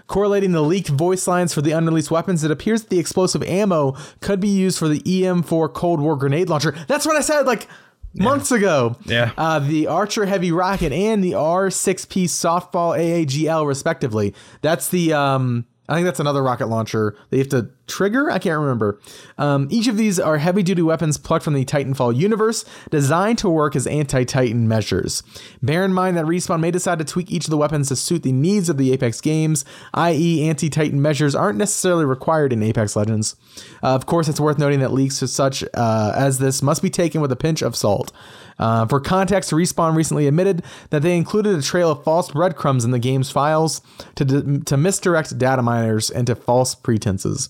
Correlating 0.07 0.51
the 0.51 0.61
leaked 0.61 0.89
voice 0.89 1.27
lines 1.27 1.53
for 1.53 1.61
the 1.61 1.71
unreleased 1.71 2.11
weapons, 2.11 2.43
it 2.43 2.51
appears 2.51 2.72
that 2.81 2.89
the 2.89 2.99
explosive 2.99 3.43
ammo 3.43 3.95
could 4.21 4.39
be 4.39 4.49
used 4.49 4.79
for 4.79 4.87
the 4.87 4.99
EM4 5.01 5.73
Cold 5.73 5.99
War 6.01 6.15
grenade 6.15 6.49
launcher. 6.49 6.75
That's 6.87 7.05
what 7.05 7.15
I 7.15 7.21
said 7.21 7.45
like 7.45 7.67
months 8.13 8.51
ago. 8.51 8.95
Yeah. 9.05 9.31
Uh, 9.37 9.59
the 9.59 9.87
Archer 9.87 10.25
Heavy 10.25 10.51
Rocket 10.51 10.91
and 10.91 11.23
the 11.23 11.31
R6P 11.31 12.25
Softball 12.25 12.97
AAGL, 12.97 13.67
respectively. 13.67 14.33
That's 14.61 14.89
the. 14.89 15.13
Um, 15.13 15.65
I 15.89 15.95
think 15.95 16.05
that's 16.05 16.21
another 16.21 16.41
rocket 16.41 16.67
launcher. 16.67 17.15
They 17.29 17.39
have 17.39 17.49
to 17.49 17.69
trigger. 17.87 18.29
I 18.31 18.39
can't 18.39 18.59
remember. 18.59 18.99
Um, 19.37 19.67
each 19.69 19.87
of 19.87 19.97
these 19.97 20.19
are 20.19 20.37
heavy 20.37 20.63
duty 20.63 20.81
weapons 20.81 21.17
plucked 21.17 21.43
from 21.43 21.53
the 21.53 21.65
Titanfall 21.65 22.15
universe, 22.15 22.65
designed 22.89 23.37
to 23.39 23.49
work 23.49 23.75
as 23.75 23.87
anti 23.87 24.23
Titan 24.23 24.67
measures. 24.67 25.23
Bear 25.61 25.83
in 25.83 25.93
mind 25.93 26.17
that 26.17 26.25
Respawn 26.25 26.59
may 26.59 26.71
decide 26.71 26.99
to 26.99 27.05
tweak 27.05 27.31
each 27.31 27.45
of 27.45 27.51
the 27.51 27.57
weapons 27.57 27.89
to 27.89 27.95
suit 27.95 28.23
the 28.23 28.31
needs 28.31 28.69
of 28.69 28.77
the 28.77 28.91
Apex 28.93 29.21
games, 29.21 29.65
i.e., 29.93 30.47
anti 30.47 30.69
Titan 30.69 31.01
measures 31.01 31.35
aren't 31.35 31.57
necessarily 31.57 32.05
required 32.05 32.53
in 32.53 32.63
Apex 32.63 32.95
Legends. 32.95 33.35
Uh, 33.81 33.95
of 33.95 34.05
course, 34.05 34.27
it's 34.27 34.39
worth 34.39 34.57
noting 34.57 34.79
that 34.79 34.93
leaks 34.93 35.17
such 35.17 35.63
uh, 35.73 36.13
as 36.15 36.39
this 36.39 36.61
must 36.61 36.81
be 36.81 36.89
taken 36.89 37.21
with 37.21 37.31
a 37.31 37.35
pinch 37.35 37.61
of 37.61 37.75
salt. 37.75 38.11
Uh, 38.59 38.85
for 38.85 38.99
context, 38.99 39.51
Respawn 39.51 39.95
recently 39.95 40.27
admitted 40.27 40.63
that 40.89 41.01
they 41.01 41.17
included 41.17 41.57
a 41.57 41.61
trail 41.61 41.91
of 41.91 42.03
false 42.03 42.31
breadcrumbs 42.31 42.85
in 42.85 42.91
the 42.91 42.99
game's 42.99 43.31
files 43.31 43.81
to, 44.15 44.59
to 44.59 44.77
misdirect 44.77 45.37
data 45.37 45.61
miners 45.61 46.09
into 46.09 46.35
false 46.35 46.75
pretenses. 46.75 47.49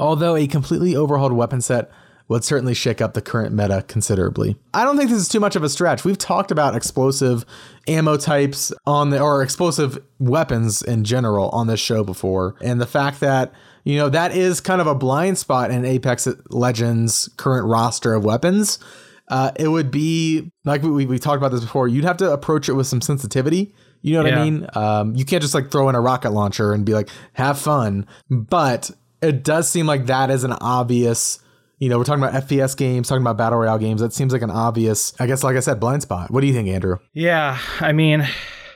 Although 0.00 0.34
a 0.34 0.46
completely 0.46 0.96
overhauled 0.96 1.34
weapon 1.34 1.60
set 1.60 1.90
would 2.30 2.44
certainly 2.44 2.74
shake 2.74 3.00
up 3.00 3.12
the 3.14 3.20
current 3.20 3.52
meta 3.52 3.84
considerably. 3.88 4.56
I 4.72 4.84
don't 4.84 4.96
think 4.96 5.10
this 5.10 5.18
is 5.18 5.28
too 5.28 5.40
much 5.40 5.56
of 5.56 5.64
a 5.64 5.68
stretch. 5.68 6.04
We've 6.04 6.16
talked 6.16 6.52
about 6.52 6.76
explosive 6.76 7.44
ammo 7.88 8.16
types 8.16 8.72
on 8.86 9.10
the 9.10 9.20
or 9.20 9.42
explosive 9.42 9.98
weapons 10.20 10.80
in 10.80 11.02
general 11.02 11.48
on 11.50 11.66
this 11.66 11.80
show 11.80 12.04
before, 12.04 12.54
and 12.62 12.80
the 12.80 12.86
fact 12.86 13.18
that 13.20 13.52
you 13.82 13.96
know 13.96 14.08
that 14.08 14.34
is 14.34 14.60
kind 14.60 14.80
of 14.80 14.86
a 14.86 14.94
blind 14.94 15.38
spot 15.38 15.72
in 15.72 15.84
Apex 15.84 16.28
Legends 16.50 17.28
current 17.36 17.66
roster 17.66 18.14
of 18.14 18.24
weapons. 18.24 18.78
Uh, 19.26 19.50
it 19.56 19.68
would 19.68 19.90
be 19.90 20.50
like 20.64 20.82
we, 20.82 21.06
we 21.06 21.18
talked 21.18 21.36
about 21.36 21.50
this 21.50 21.60
before. 21.60 21.88
You'd 21.88 22.04
have 22.04 22.16
to 22.18 22.32
approach 22.32 22.68
it 22.68 22.72
with 22.74 22.86
some 22.86 23.00
sensitivity. 23.00 23.74
You 24.02 24.14
know 24.14 24.22
what 24.22 24.32
I 24.32 24.44
mean? 24.44 24.66
Um, 24.74 25.14
you 25.14 25.24
can't 25.24 25.42
just 25.42 25.54
like 25.54 25.70
throw 25.70 25.88
in 25.88 25.94
a 25.94 26.00
rocket 26.00 26.30
launcher 26.30 26.72
and 26.72 26.86
be 26.86 26.94
like, 26.94 27.10
have 27.34 27.58
fun. 27.58 28.06
But 28.30 28.90
it 29.22 29.42
does 29.44 29.68
seem 29.68 29.86
like 29.86 30.06
that 30.06 30.30
is 30.30 30.44
an 30.44 30.52
obvious, 30.52 31.38
you 31.78 31.88
know, 31.88 31.98
we're 31.98 32.04
talking 32.04 32.22
about 32.22 32.46
FPS 32.46 32.76
games, 32.76 33.08
talking 33.08 33.22
about 33.22 33.36
battle 33.36 33.58
royale 33.58 33.78
games. 33.78 34.00
That 34.00 34.12
seems 34.12 34.32
like 34.32 34.42
an 34.42 34.50
obvious, 34.50 35.12
I 35.20 35.26
guess, 35.26 35.42
like 35.44 35.56
I 35.56 35.60
said, 35.60 35.80
blind 35.80 36.02
spot. 36.02 36.30
What 36.30 36.40
do 36.40 36.46
you 36.46 36.52
think, 36.54 36.68
Andrew? 36.68 36.98
yeah, 37.12 37.58
I 37.80 37.92
mean, 37.92 38.26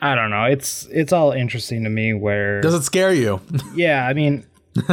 I 0.02 0.14
don't 0.14 0.30
know. 0.30 0.44
It's 0.44 0.86
it's 0.90 1.12
all 1.12 1.32
interesting 1.32 1.84
to 1.84 1.90
me. 1.90 2.12
Where 2.14 2.60
Does 2.60 2.74
it 2.74 2.82
scare 2.82 3.12
you? 3.12 3.40
yeah, 3.74 4.06
I 4.06 4.12
mean, 4.12 4.44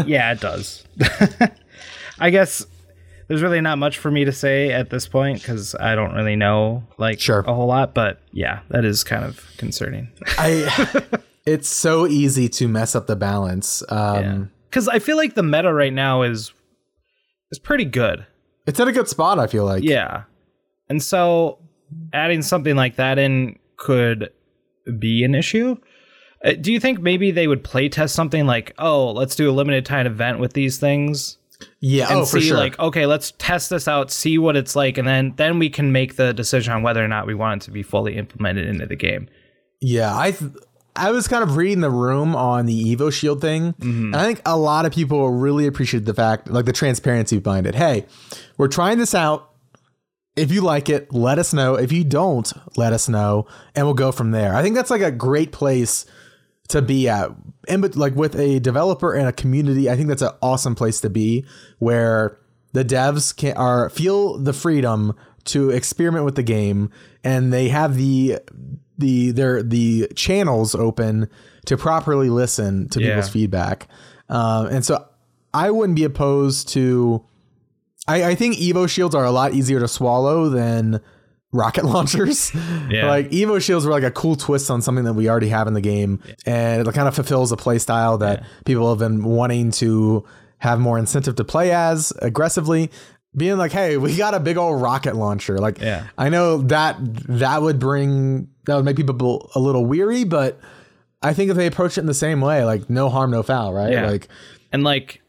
yeah, 0.06 0.32
it 0.32 0.40
does. 0.40 0.86
I 2.20 2.30
guess 2.30 2.66
there's 3.28 3.42
really 3.42 3.62
not 3.62 3.78
much 3.78 3.98
for 3.98 4.12
me 4.12 4.26
to 4.26 4.32
say 4.32 4.72
at 4.72 4.90
this 4.90 5.08
point 5.08 5.40
because 5.42 5.74
I 5.76 5.96
don't 5.96 6.14
really 6.14 6.36
know 6.36 6.84
like 6.98 7.20
Sure. 7.20 7.40
a 7.40 7.54
whole 7.54 7.68
lot. 7.68 7.94
But 7.94 8.20
yeah, 8.32 8.60
that 8.70 8.86
is 8.86 9.04
kind 9.04 9.26
of 9.26 9.44
concerning. 9.58 10.10
I. 10.38 11.02
It's 11.44 11.68
so 11.68 12.06
easy 12.06 12.48
to 12.50 12.68
mess 12.68 12.94
up 12.96 13.08
the 13.08 13.16
balance. 13.16 13.82
Um, 13.90 14.52
Because 14.72 14.88
I 14.88 15.00
feel 15.00 15.18
like 15.18 15.36
the 15.36 15.44
meta 15.44 15.72
right 15.74 15.94
now 15.94 16.22
is 16.22 16.54
is 17.52 17.60
pretty 17.60 17.86
good. 17.86 18.26
It's 18.66 18.80
at 18.80 18.88
a 18.88 18.92
good 18.92 19.08
spot. 19.08 19.38
I 19.38 19.48
feel 19.48 19.66
like. 19.66 19.84
Yeah, 19.84 20.24
and 20.90 21.04
so 21.04 21.60
adding 22.14 22.42
something 22.42 22.76
like 22.76 22.96
that 22.96 23.20
in 23.20 23.60
could 23.76 24.32
be 24.98 25.24
an 25.26 25.36
issue. 25.36 25.76
Uh, 26.44 26.54
do 26.54 26.72
you 26.72 26.80
think 26.80 27.02
maybe 27.02 27.30
they 27.32 27.48
would 27.48 27.64
play 27.64 27.90
test 27.90 28.16
something 28.16 28.48
like, 28.48 28.74
oh, 28.80 29.12
let's 29.12 29.36
do 29.36 29.50
a 29.50 29.52
limited 29.52 29.86
time 29.86 30.08
event 30.08 30.40
with 30.40 30.54
these 30.54 30.80
things? 30.80 31.38
Yeah. 31.80 32.08
and 32.10 32.22
oh, 32.22 32.26
for 32.26 32.40
see 32.40 32.48
sure. 32.48 32.58
like 32.58 32.80
okay 32.80 33.06
let's 33.06 33.34
test 33.38 33.70
this 33.70 33.88
out 33.88 34.10
see 34.10 34.40
what 34.40 34.56
it's 34.56 34.76
like 34.76 34.98
and 34.98 35.08
then 35.08 35.34
then 35.36 35.60
we 35.60 35.70
can 35.70 35.92
make 35.92 36.16
the 36.16 36.34
decision 36.34 36.74
on 36.74 36.82
whether 36.82 37.06
or 37.06 37.08
not 37.08 37.28
we 37.28 37.36
want 37.36 37.62
it 37.62 37.66
to 37.66 37.72
be 37.72 37.84
fully 37.84 38.18
implemented 38.18 38.68
into 38.68 38.88
the 38.88 38.96
game 38.96 39.28
Yeah, 39.80 40.18
I 40.18 40.32
th- 40.32 40.52
I 40.96 41.12
was 41.12 41.28
kind 41.28 41.44
of 41.44 41.56
reading 41.56 41.82
the 41.82 41.90
room 41.90 42.36
on 42.36 42.66
the 42.66 42.96
Evo 42.96 43.12
Shield 43.12 43.42
thing. 43.42 43.76
And 43.82 44.16
I 44.16 44.26
think 44.26 44.42
a 44.46 44.58
lot 44.58 44.86
of 44.86 44.92
people 44.92 45.30
really 45.32 45.66
appreciated 45.68 46.06
the 46.06 46.14
fact, 46.14 46.50
like 46.50 46.66
the 46.66 46.74
transparency 46.74 47.40
behind 47.40 47.68
it. 47.68 47.76
Hey, 47.76 48.06
we're 48.58 48.68
trying 48.68 48.98
this 48.98 49.16
out. 49.16 49.50
If 50.36 50.52
you 50.52 50.62
like 50.62 50.90
it, 50.90 51.14
let 51.14 51.40
us 51.40 51.54
know. 51.54 51.76
If 51.76 51.92
you 51.92 52.04
don't, 52.06 52.52
let 52.78 52.94
us 52.94 53.10
know, 53.10 53.48
and 53.76 53.86
we'll 53.86 53.94
go 53.94 54.14
from 54.14 54.32
there. 54.32 54.56
I 54.56 54.64
think 54.64 54.76
that's 54.76 54.90
like 54.90 55.02
a 55.02 55.12
great 55.12 55.52
place 55.52 56.06
to 56.70 56.82
be 56.82 57.10
at, 57.10 57.32
and 57.68 57.82
but 57.82 57.98
like 57.98 58.16
with 58.16 58.34
a 58.40 58.62
developer 58.62 59.14
and 59.14 59.28
a 59.28 59.34
community, 59.34 59.90
I 59.90 59.98
think 59.98 60.08
that's 60.08 60.22
an 60.22 60.32
awesome 60.42 60.74
place 60.74 61.02
to 61.02 61.10
be, 61.10 61.46
where 61.80 62.40
the 62.72 62.86
devs 62.86 63.36
can 63.36 63.58
are 63.58 63.90
feel 63.90 64.38
the 64.38 64.54
freedom 64.54 65.18
to 65.46 65.70
experiment 65.70 66.24
with 66.24 66.36
the 66.36 66.44
game, 66.44 66.92
and 67.26 67.52
they 67.52 67.68
have 67.68 67.98
the 67.98 68.40
the 69.02 69.32
their 69.32 69.62
the 69.62 70.08
channels 70.16 70.74
open 70.76 71.28
to 71.66 71.76
properly 71.78 72.30
listen 72.30 72.88
to 72.90 73.02
Yeah. 73.02 73.10
people's 73.16 73.30
feedback, 73.30 73.88
um, 74.30 74.68
and 74.68 74.86
so 74.86 75.06
I 75.54 75.70
wouldn't 75.72 75.98
be 75.98 76.06
opposed 76.06 76.70
to. 76.70 77.26
I, 78.08 78.24
I 78.32 78.36
think 78.36 78.56
Evo 78.56 78.90
shields 78.90 79.14
are 79.14 79.26
a 79.26 79.32
lot 79.32 79.54
easier 79.54 79.80
to 79.80 79.88
swallow 79.88 80.50
than 80.50 81.02
rocket 81.54 81.84
launchers. 81.94 82.52
Yeah. 82.90 83.08
like 83.10 83.30
Evo 83.30 83.62
shields 83.62 83.86
were 83.86 83.92
like 83.92 84.04
a 84.04 84.10
cool 84.12 84.36
twist 84.36 84.72
on 84.72 84.82
something 84.82 85.04
that 85.06 85.14
we 85.14 85.30
already 85.30 85.50
have 85.50 85.68
in 85.68 85.74
the 85.74 85.82
game, 85.82 86.20
and 86.46 86.88
it 86.88 86.94
kind 86.94 87.08
of 87.08 87.14
fulfills 87.16 87.52
a 87.52 87.58
play 87.58 87.78
style 87.78 88.18
that 88.20 88.44
people 88.66 88.90
have 88.90 89.00
been 89.00 89.24
wanting 89.24 89.72
to 89.72 90.24
have 90.60 90.80
more 90.80 90.98
incentive 90.98 91.36
to 91.36 91.44
play 91.44 91.72
as 91.72 92.14
aggressively. 92.22 92.90
Being 93.36 93.58
like, 93.58 93.72
hey, 93.72 93.98
we 93.98 94.16
got 94.18 94.34
a 94.34 94.40
big 94.40 94.58
old 94.58 94.82
rocket 94.82 95.16
launcher. 95.16 95.58
Like, 95.58 95.80
Yeah. 95.80 96.08
I 96.18 96.30
know 96.30 96.58
that 96.64 96.98
that 97.28 97.62
would 97.62 97.80
bring 97.80 98.50
that 98.66 98.76
would 98.76 98.86
make 98.86 98.98
people 98.98 99.50
a 99.56 99.60
little 99.60 99.86
weary, 99.86 100.24
but 100.24 100.60
I 101.22 101.34
think 101.34 101.50
if 101.50 101.58
they 101.58 101.68
approach 101.68 101.98
it 101.98 102.02
in 102.02 102.08
the 102.08 102.14
same 102.14 102.42
way, 102.42 102.64
like 102.66 102.90
no 102.90 103.10
harm, 103.10 103.32
no 103.32 103.42
foul, 103.44 103.74
right? 103.74 103.92
Yeah. 103.94 104.10
Like, 104.10 104.28
and 104.72 104.84
like 104.84 105.22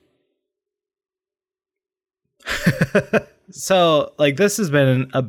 so 3.50 4.12
like 4.18 4.36
this 4.36 4.56
has 4.56 4.70
been 4.70 5.10
a 5.14 5.24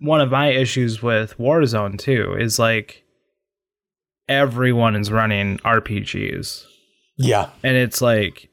one 0.00 0.20
of 0.20 0.30
my 0.30 0.48
issues 0.48 1.02
with 1.02 1.36
Warzone 1.38 1.98
too 1.98 2.36
is 2.38 2.58
like 2.58 3.04
everyone 4.28 4.96
is 4.96 5.10
running 5.10 5.58
RPGs 5.58 6.66
yeah, 7.16 7.50
and 7.62 7.76
it's 7.76 8.00
like 8.00 8.48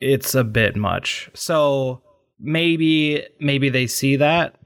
it's 0.00 0.34
a 0.34 0.44
bit 0.44 0.76
much. 0.76 1.28
So 1.34 2.02
maybe 2.40 3.26
maybe 3.40 3.68
they 3.68 3.86
see 3.86 4.16
that 4.16 4.56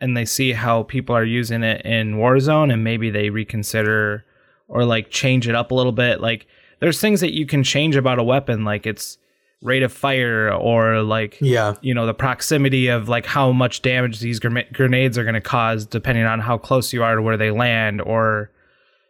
and 0.00 0.16
they 0.16 0.24
see 0.24 0.52
how 0.52 0.82
people 0.82 1.16
are 1.16 1.24
using 1.24 1.62
it 1.62 1.84
in 1.84 2.16
Warzone 2.16 2.72
and 2.72 2.84
maybe 2.84 3.10
they 3.10 3.30
reconsider 3.30 4.24
or 4.68 4.84
like 4.84 5.10
change 5.10 5.48
it 5.48 5.54
up 5.54 5.70
a 5.70 5.74
little 5.74 5.92
bit. 5.92 6.20
Like 6.20 6.46
there's 6.80 7.00
things 7.00 7.20
that 7.20 7.32
you 7.32 7.46
can 7.46 7.62
change 7.62 7.96
about 7.96 8.18
a 8.18 8.22
weapon 8.22 8.64
like 8.64 8.86
its 8.86 9.18
rate 9.62 9.82
of 9.82 9.92
fire 9.92 10.52
or 10.52 11.02
like 11.02 11.38
yeah, 11.40 11.74
you 11.80 11.94
know 11.94 12.06
the 12.06 12.14
proximity 12.14 12.88
of 12.88 13.08
like 13.08 13.26
how 13.26 13.52
much 13.52 13.82
damage 13.82 14.20
these 14.20 14.38
grenades 14.38 14.70
grenades 14.72 15.16
are 15.16 15.24
going 15.24 15.34
to 15.34 15.40
cause 15.40 15.86
depending 15.86 16.24
on 16.24 16.40
how 16.40 16.58
close 16.58 16.92
you 16.92 17.02
are 17.02 17.16
to 17.16 17.22
where 17.22 17.38
they 17.38 17.50
land 17.50 18.02
or 18.02 18.50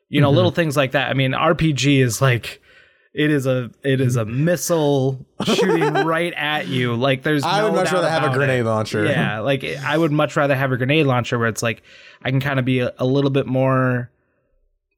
you 0.09 0.21
know 0.21 0.29
mm-hmm. 0.29 0.37
little 0.37 0.51
things 0.53 0.77
like 0.77 0.93
that. 0.93 1.11
I 1.11 1.15
mean 1.15 1.33
rpg 1.33 1.99
is 2.01 2.23
like 2.23 2.63
it 3.17 3.31
is 3.31 3.47
a 3.47 3.71
it 3.83 4.01
is 4.01 4.17
a 4.17 4.27
missile 4.27 5.27
shooting 5.43 5.93
right 6.05 6.35
at 6.35 6.69
you 6.69 6.95
like 6.95 7.23
there's 7.23 7.43
I 7.43 7.65
would 7.65 7.73
much 7.73 7.91
rather 7.91 8.11
have 8.11 8.25
a 8.25 8.35
grenade 8.35 8.61
it. 8.61 8.65
launcher. 8.65 9.07
yeah 9.07 9.41
like 9.41 9.65
i 9.65 9.97
would 9.97 10.13
much 10.13 10.37
rather 10.37 10.55
have 10.55 10.71
a 10.71 10.77
grenade 10.77 11.07
launcher 11.07 11.39
where 11.39 11.49
it's 11.49 11.63
like 11.63 11.83
i 12.23 12.31
can 12.31 12.41
kind 12.41 12.59
of 12.59 12.67
be 12.67 12.81
a, 12.81 12.93
a 12.99 13.07
little 13.07 13.31
bit 13.31 13.47
more 13.47 14.11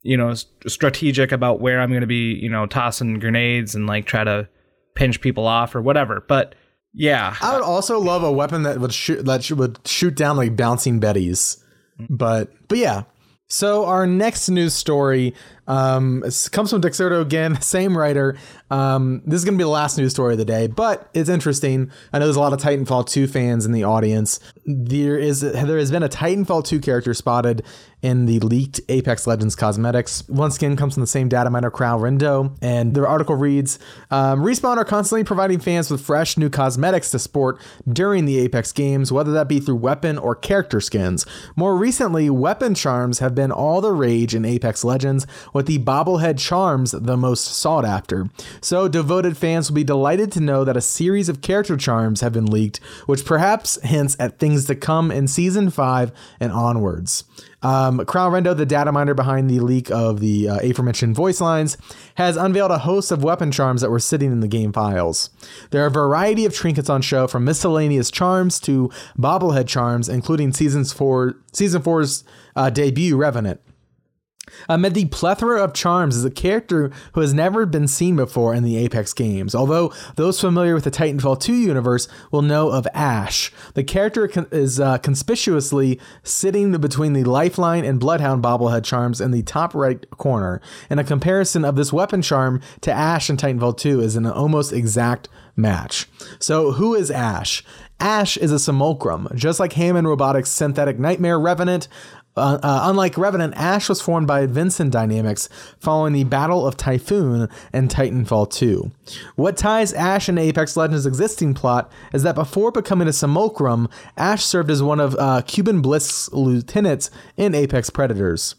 you 0.02 0.16
know 0.16 0.34
strategic 0.66 1.30
about 1.30 1.60
where 1.60 1.80
i'm 1.80 1.90
going 1.90 2.00
to 2.00 2.08
be 2.08 2.34
you 2.34 2.50
know 2.50 2.66
tossing 2.66 3.20
grenades 3.20 3.76
and 3.76 3.86
like 3.86 4.04
try 4.04 4.24
to 4.24 4.48
pinch 4.96 5.20
people 5.20 5.46
off 5.46 5.76
or 5.76 5.80
whatever 5.80 6.24
but 6.26 6.56
yeah 6.92 7.36
I 7.40 7.54
would 7.54 7.62
also 7.62 8.00
love 8.00 8.24
a 8.24 8.32
weapon 8.32 8.64
that 8.64 8.80
would 8.80 8.92
shoot 8.92 9.24
that 9.24 9.48
would 9.50 9.78
shoot 9.86 10.16
down 10.16 10.36
like 10.36 10.56
bouncing 10.56 11.00
betties. 11.00 11.62
Mm-hmm. 12.00 12.16
But 12.16 12.50
but 12.66 12.78
yeah. 12.78 13.02
So 13.46 13.86
our 13.86 14.06
next 14.06 14.48
news 14.48 14.74
story 14.74 15.34
um, 15.68 16.24
s- 16.24 16.48
comes 16.48 16.70
from 16.70 16.80
Dexerto 16.82 17.22
again, 17.22 17.60
same 17.62 17.96
writer. 17.96 18.36
Um, 18.70 19.22
this 19.24 19.38
is 19.38 19.44
going 19.44 19.54
to 19.54 19.58
be 19.58 19.64
the 19.64 19.70
last 19.70 19.96
news 19.96 20.10
story 20.12 20.34
of 20.34 20.38
the 20.38 20.44
day, 20.44 20.66
but 20.66 21.08
it's 21.14 21.28
interesting. 21.28 21.90
I 22.12 22.18
know 22.18 22.26
there's 22.26 22.36
a 22.36 22.40
lot 22.40 22.52
of 22.52 22.60
Titanfall 22.60 23.08
2 23.08 23.26
fans 23.28 23.64
in 23.64 23.72
the 23.72 23.84
audience. 23.84 24.40
There 24.66 25.16
is 25.16 25.40
there 25.40 25.78
has 25.78 25.90
been 25.90 26.02
a 26.02 26.08
Titanfall 26.08 26.64
2 26.64 26.80
character 26.80 27.14
spotted 27.14 27.62
in 28.02 28.26
the 28.26 28.38
leaked 28.40 28.80
Apex 28.88 29.26
Legends 29.26 29.56
cosmetics. 29.56 30.28
Once 30.28 30.56
again, 30.56 30.76
comes 30.76 30.94
from 30.94 31.00
the 31.00 31.06
same 31.06 31.28
data 31.28 31.50
miner, 31.50 31.70
KralRindo, 31.70 32.56
and 32.60 32.94
the 32.94 33.06
article 33.06 33.34
reads: 33.34 33.78
um, 34.10 34.40
Respawn 34.40 34.76
are 34.76 34.84
constantly 34.84 35.24
providing 35.24 35.58
fans 35.60 35.90
with 35.90 36.00
fresh 36.00 36.36
new 36.36 36.50
cosmetics 36.50 37.10
to 37.12 37.18
sport 37.18 37.58
during 37.90 38.24
the 38.26 38.38
Apex 38.38 38.72
games, 38.72 39.10
whether 39.10 39.32
that 39.32 39.48
be 39.48 39.60
through 39.60 39.76
weapon 39.76 40.18
or 40.18 40.34
character 40.34 40.80
skins. 40.80 41.24
More 41.56 41.76
recently, 41.76 42.28
weapon 42.30 42.74
charms 42.74 43.18
have 43.20 43.34
been 43.34 43.50
all 43.50 43.80
the 43.80 43.92
rage 43.92 44.34
in 44.34 44.44
Apex 44.44 44.84
Legends, 44.84 45.26
with 45.58 45.66
the 45.66 45.78
bobblehead 45.80 46.38
charms 46.38 46.92
the 46.92 47.16
most 47.16 47.44
sought 47.44 47.84
after. 47.84 48.30
So, 48.60 48.86
devoted 48.86 49.36
fans 49.36 49.68
will 49.68 49.74
be 49.74 49.82
delighted 49.82 50.30
to 50.32 50.40
know 50.40 50.62
that 50.62 50.76
a 50.76 50.80
series 50.80 51.28
of 51.28 51.42
character 51.42 51.76
charms 51.76 52.20
have 52.20 52.32
been 52.32 52.46
leaked, 52.46 52.78
which 53.06 53.24
perhaps 53.24 53.76
hints 53.82 54.16
at 54.20 54.38
things 54.38 54.66
to 54.66 54.76
come 54.76 55.10
in 55.10 55.26
Season 55.26 55.68
5 55.68 56.12
and 56.38 56.52
onwards. 56.52 57.24
Um, 57.60 57.98
KralRindo, 57.98 58.56
the 58.56 58.64
data 58.64 58.92
miner 58.92 59.14
behind 59.14 59.50
the 59.50 59.58
leak 59.58 59.90
of 59.90 60.20
the 60.20 60.48
uh, 60.48 60.58
aforementioned 60.62 61.16
voice 61.16 61.40
lines, 61.40 61.76
has 62.14 62.36
unveiled 62.36 62.70
a 62.70 62.78
host 62.78 63.10
of 63.10 63.24
weapon 63.24 63.50
charms 63.50 63.80
that 63.80 63.90
were 63.90 63.98
sitting 63.98 64.30
in 64.30 64.38
the 64.38 64.46
game 64.46 64.72
files. 64.72 65.30
There 65.70 65.82
are 65.82 65.88
a 65.88 65.90
variety 65.90 66.44
of 66.44 66.54
trinkets 66.54 66.88
on 66.88 67.02
show, 67.02 67.26
from 67.26 67.44
miscellaneous 67.44 68.12
charms 68.12 68.60
to 68.60 68.92
bobblehead 69.18 69.66
charms, 69.66 70.08
including 70.08 70.52
seasons 70.52 70.92
four, 70.92 71.34
season 71.52 71.82
four's 71.82 72.22
uh, 72.54 72.70
debut 72.70 73.16
Revenant. 73.16 73.60
Amid 74.68 74.94
the 74.94 75.06
plethora 75.06 75.62
of 75.62 75.72
charms 75.72 76.16
is 76.16 76.24
a 76.24 76.30
character 76.30 76.90
who 77.12 77.20
has 77.20 77.34
never 77.34 77.66
been 77.66 77.88
seen 77.88 78.16
before 78.16 78.54
in 78.54 78.64
the 78.64 78.76
Apex 78.76 79.12
games, 79.12 79.54
although 79.54 79.92
those 80.16 80.40
familiar 80.40 80.74
with 80.74 80.84
the 80.84 80.90
Titanfall 80.90 81.40
2 81.40 81.54
universe 81.54 82.08
will 82.30 82.42
know 82.42 82.70
of 82.70 82.86
Ash. 82.94 83.52
The 83.74 83.84
character 83.84 84.30
is 84.52 84.80
uh, 84.80 84.98
conspicuously 84.98 86.00
sitting 86.22 86.72
between 86.78 87.12
the 87.12 87.24
Lifeline 87.24 87.84
and 87.84 88.00
Bloodhound 88.00 88.42
bobblehead 88.42 88.84
charms 88.84 89.20
in 89.20 89.30
the 89.30 89.42
top 89.42 89.74
right 89.74 90.08
corner, 90.10 90.60
and 90.90 91.00
a 91.00 91.04
comparison 91.04 91.64
of 91.64 91.76
this 91.76 91.92
weapon 91.92 92.22
charm 92.22 92.60
to 92.82 92.92
Ash 92.92 93.30
in 93.30 93.36
Titanfall 93.36 93.76
2 93.76 94.00
is 94.00 94.16
an 94.16 94.26
almost 94.26 94.72
exact 94.72 95.28
match. 95.56 96.08
So, 96.38 96.72
who 96.72 96.94
is 96.94 97.10
Ash? 97.10 97.64
Ash 98.00 98.36
is 98.36 98.52
a 98.52 98.60
simulacrum, 98.60 99.26
just 99.34 99.58
like 99.58 99.72
Hammond 99.72 100.06
Robotics' 100.06 100.50
synthetic 100.50 101.00
nightmare 101.00 101.38
Revenant. 101.38 101.88
Uh, 102.38 102.58
uh, 102.62 102.80
unlike 102.84 103.18
Revenant, 103.18 103.54
Ash 103.56 103.88
was 103.88 104.00
formed 104.00 104.26
by 104.26 104.46
Vinson 104.46 104.90
Dynamics 104.90 105.48
following 105.78 106.12
the 106.12 106.24
Battle 106.24 106.66
of 106.66 106.76
Typhoon 106.76 107.48
and 107.72 107.90
Titanfall 107.90 108.50
2. 108.52 108.90
What 109.36 109.56
ties 109.56 109.92
Ash 109.92 110.28
and 110.28 110.38
Apex 110.38 110.76
Legends' 110.76 111.06
existing 111.06 111.54
plot 111.54 111.90
is 112.12 112.22
that 112.22 112.34
before 112.34 112.70
becoming 112.70 113.08
a 113.08 113.12
simulacrum, 113.12 113.88
Ash 114.16 114.44
served 114.44 114.70
as 114.70 114.82
one 114.82 115.00
of 115.00 115.14
uh, 115.16 115.42
Kuben 115.42 115.82
Blisk's 115.82 116.32
lieutenants 116.32 117.10
in 117.36 117.54
Apex 117.54 117.90
Predators. 117.90 118.54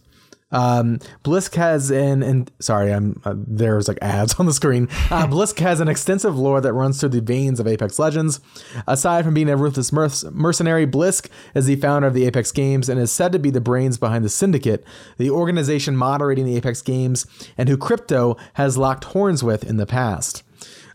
Um, 0.51 0.99
Blisk 1.23 1.55
has 1.55 1.91
an, 1.91 2.23
and 2.23 2.51
sorry, 2.59 2.91
I'm 2.91 3.21
uh, 3.23 3.35
there's 3.35 3.87
like 3.87 3.99
ads 4.01 4.33
on 4.39 4.45
the 4.45 4.53
screen. 4.53 4.87
Uh, 5.11 5.27
Blisk 5.29 5.59
has 5.59 5.79
an 5.79 5.87
extensive 5.87 6.37
lore 6.37 6.61
that 6.61 6.73
runs 6.73 6.99
through 6.99 7.09
the 7.09 7.21
veins 7.21 7.59
of 7.59 7.67
Apex 7.67 7.99
Legends. 7.99 8.39
Aside 8.87 9.25
from 9.25 9.33
being 9.33 9.49
a 9.49 9.57
ruthless 9.57 9.91
merc- 9.91 10.31
mercenary, 10.31 10.87
Blisk 10.87 11.29
is 11.53 11.65
the 11.65 11.75
founder 11.75 12.07
of 12.07 12.13
the 12.13 12.25
Apex 12.25 12.51
games 12.51 12.89
and 12.89 12.99
is 12.99 13.11
said 13.11 13.31
to 13.31 13.39
be 13.39 13.49
the 13.49 13.61
brains 13.61 13.97
behind 13.97 14.25
the 14.25 14.29
Syndicate, 14.29 14.83
the 15.17 15.29
organization 15.29 15.95
moderating 15.95 16.45
the 16.45 16.55
Apex 16.55 16.81
games, 16.81 17.25
and 17.57 17.69
who 17.69 17.77
Crypto 17.77 18.37
has 18.53 18.77
locked 18.77 19.05
horns 19.05 19.43
with 19.43 19.63
in 19.63 19.77
the 19.77 19.85
past. 19.85 20.43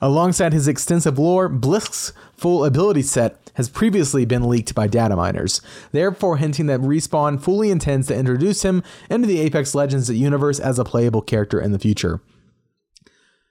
Alongside 0.01 0.53
his 0.53 0.69
extensive 0.69 1.19
lore, 1.19 1.49
Blisk's 1.49 2.13
full 2.37 2.65
ability 2.65 3.03
set 3.03 3.39
has 3.55 3.69
previously 3.69 4.25
been 4.25 4.49
leaked 4.49 4.75
by 4.75 4.87
data 4.87 5.17
miners, 5.17 5.61
therefore 5.93 6.39
hinting 6.39 6.67
that 6.67 6.81
Respawn 6.81 7.41
fully 7.41 7.71
intends 7.71 8.09
to 8.09 8.17
introduce 8.17 8.63
him 8.63 8.83
into 9.09 9.27
the 9.27 9.41
Apex 9.41 9.75
Legends 9.75 10.11
universe 10.11 10.59
as 10.59 10.79
a 10.79 10.85
playable 10.85 11.23
character 11.23 11.61
in 11.61 11.73
the 11.73 11.79
future. 11.79 12.21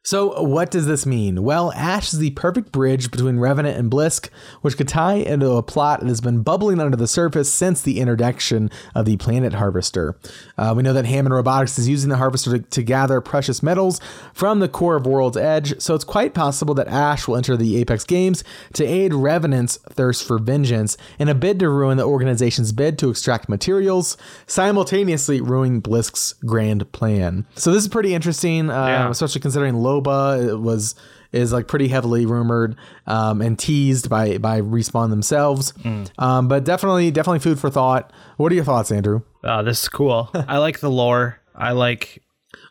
So, 0.05 0.41
what 0.41 0.69
does 0.69 0.85
this 0.85 1.05
mean? 1.05 1.43
Well, 1.43 1.71
Ash 1.77 2.11
is 2.11 2.19
the 2.19 2.31
perfect 2.31 2.73
bridge 2.73 3.09
between 3.09 3.39
Revenant 3.39 3.77
and 3.77 3.89
Blisk, 3.89 4.27
which 4.61 4.75
could 4.75 4.89
tie 4.89 5.13
into 5.13 5.51
a 5.51 5.63
plot 5.63 6.01
that 6.01 6.09
has 6.09 6.19
been 6.19 6.41
bubbling 6.43 6.81
under 6.81 6.97
the 6.97 7.07
surface 7.07 7.49
since 7.51 7.81
the 7.81 8.01
introduction 8.01 8.69
of 8.93 9.05
the 9.05 9.15
Planet 9.15 9.53
Harvester. 9.53 10.17
Uh, 10.57 10.73
we 10.75 10.83
know 10.83 10.91
that 10.91 11.05
Hammond 11.05 11.33
Robotics 11.33 11.79
is 11.79 11.87
using 11.87 12.09
the 12.09 12.17
Harvester 12.17 12.57
to, 12.57 12.59
to 12.69 12.83
gather 12.83 13.21
precious 13.21 13.63
metals 13.63 14.01
from 14.33 14.59
the 14.59 14.67
core 14.67 14.97
of 14.97 15.05
World's 15.07 15.37
Edge, 15.37 15.79
so 15.79 15.95
it's 15.95 16.03
quite 16.03 16.33
possible 16.33 16.73
that 16.73 16.89
Ash 16.89 17.25
will 17.25 17.37
enter 17.37 17.55
the 17.55 17.77
Apex 17.77 18.03
games 18.03 18.43
to 18.73 18.83
aid 18.83 19.13
Revenant's 19.13 19.77
thirst 19.77 20.27
for 20.27 20.37
vengeance 20.37 20.97
in 21.17 21.29
a 21.29 21.33
bid 21.33 21.59
to 21.59 21.69
ruin 21.69 21.95
the 21.95 22.03
organization's 22.05 22.73
bid 22.73 22.99
to 22.99 23.09
extract 23.09 23.47
materials, 23.47 24.17
simultaneously 24.47 25.39
ruining 25.39 25.81
Blisk's 25.81 26.33
grand 26.45 26.91
plan. 26.91 27.45
So, 27.55 27.71
this 27.71 27.83
is 27.83 27.87
pretty 27.87 28.13
interesting, 28.13 28.69
uh, 28.69 28.85
Yeah. 28.87 29.09
especially 29.09 29.39
considering 29.39 29.75
Loba 30.01 30.59
was 30.59 30.95
is 31.31 31.51
like 31.51 31.67
pretty 31.67 31.87
heavily 31.87 32.25
rumored 32.27 32.75
um, 33.07 33.41
and 33.41 33.57
teased 33.57 34.09
by 34.09 34.37
by 34.37 34.61
respawn 34.61 35.09
themselves. 35.09 35.73
Um, 36.17 36.47
but 36.47 36.63
definitely 36.63 37.11
definitely 37.11 37.39
food 37.39 37.59
for 37.59 37.69
thought. 37.69 38.11
What 38.37 38.51
are 38.51 38.55
your 38.55 38.63
thoughts, 38.65 38.91
Andrew? 38.91 39.21
Uh, 39.43 39.61
this 39.61 39.83
is 39.83 39.89
cool. 39.89 40.29
I 40.33 40.57
like 40.59 40.79
the 40.79 40.89
lore. 40.91 41.39
I 41.55 41.71
like. 41.71 42.21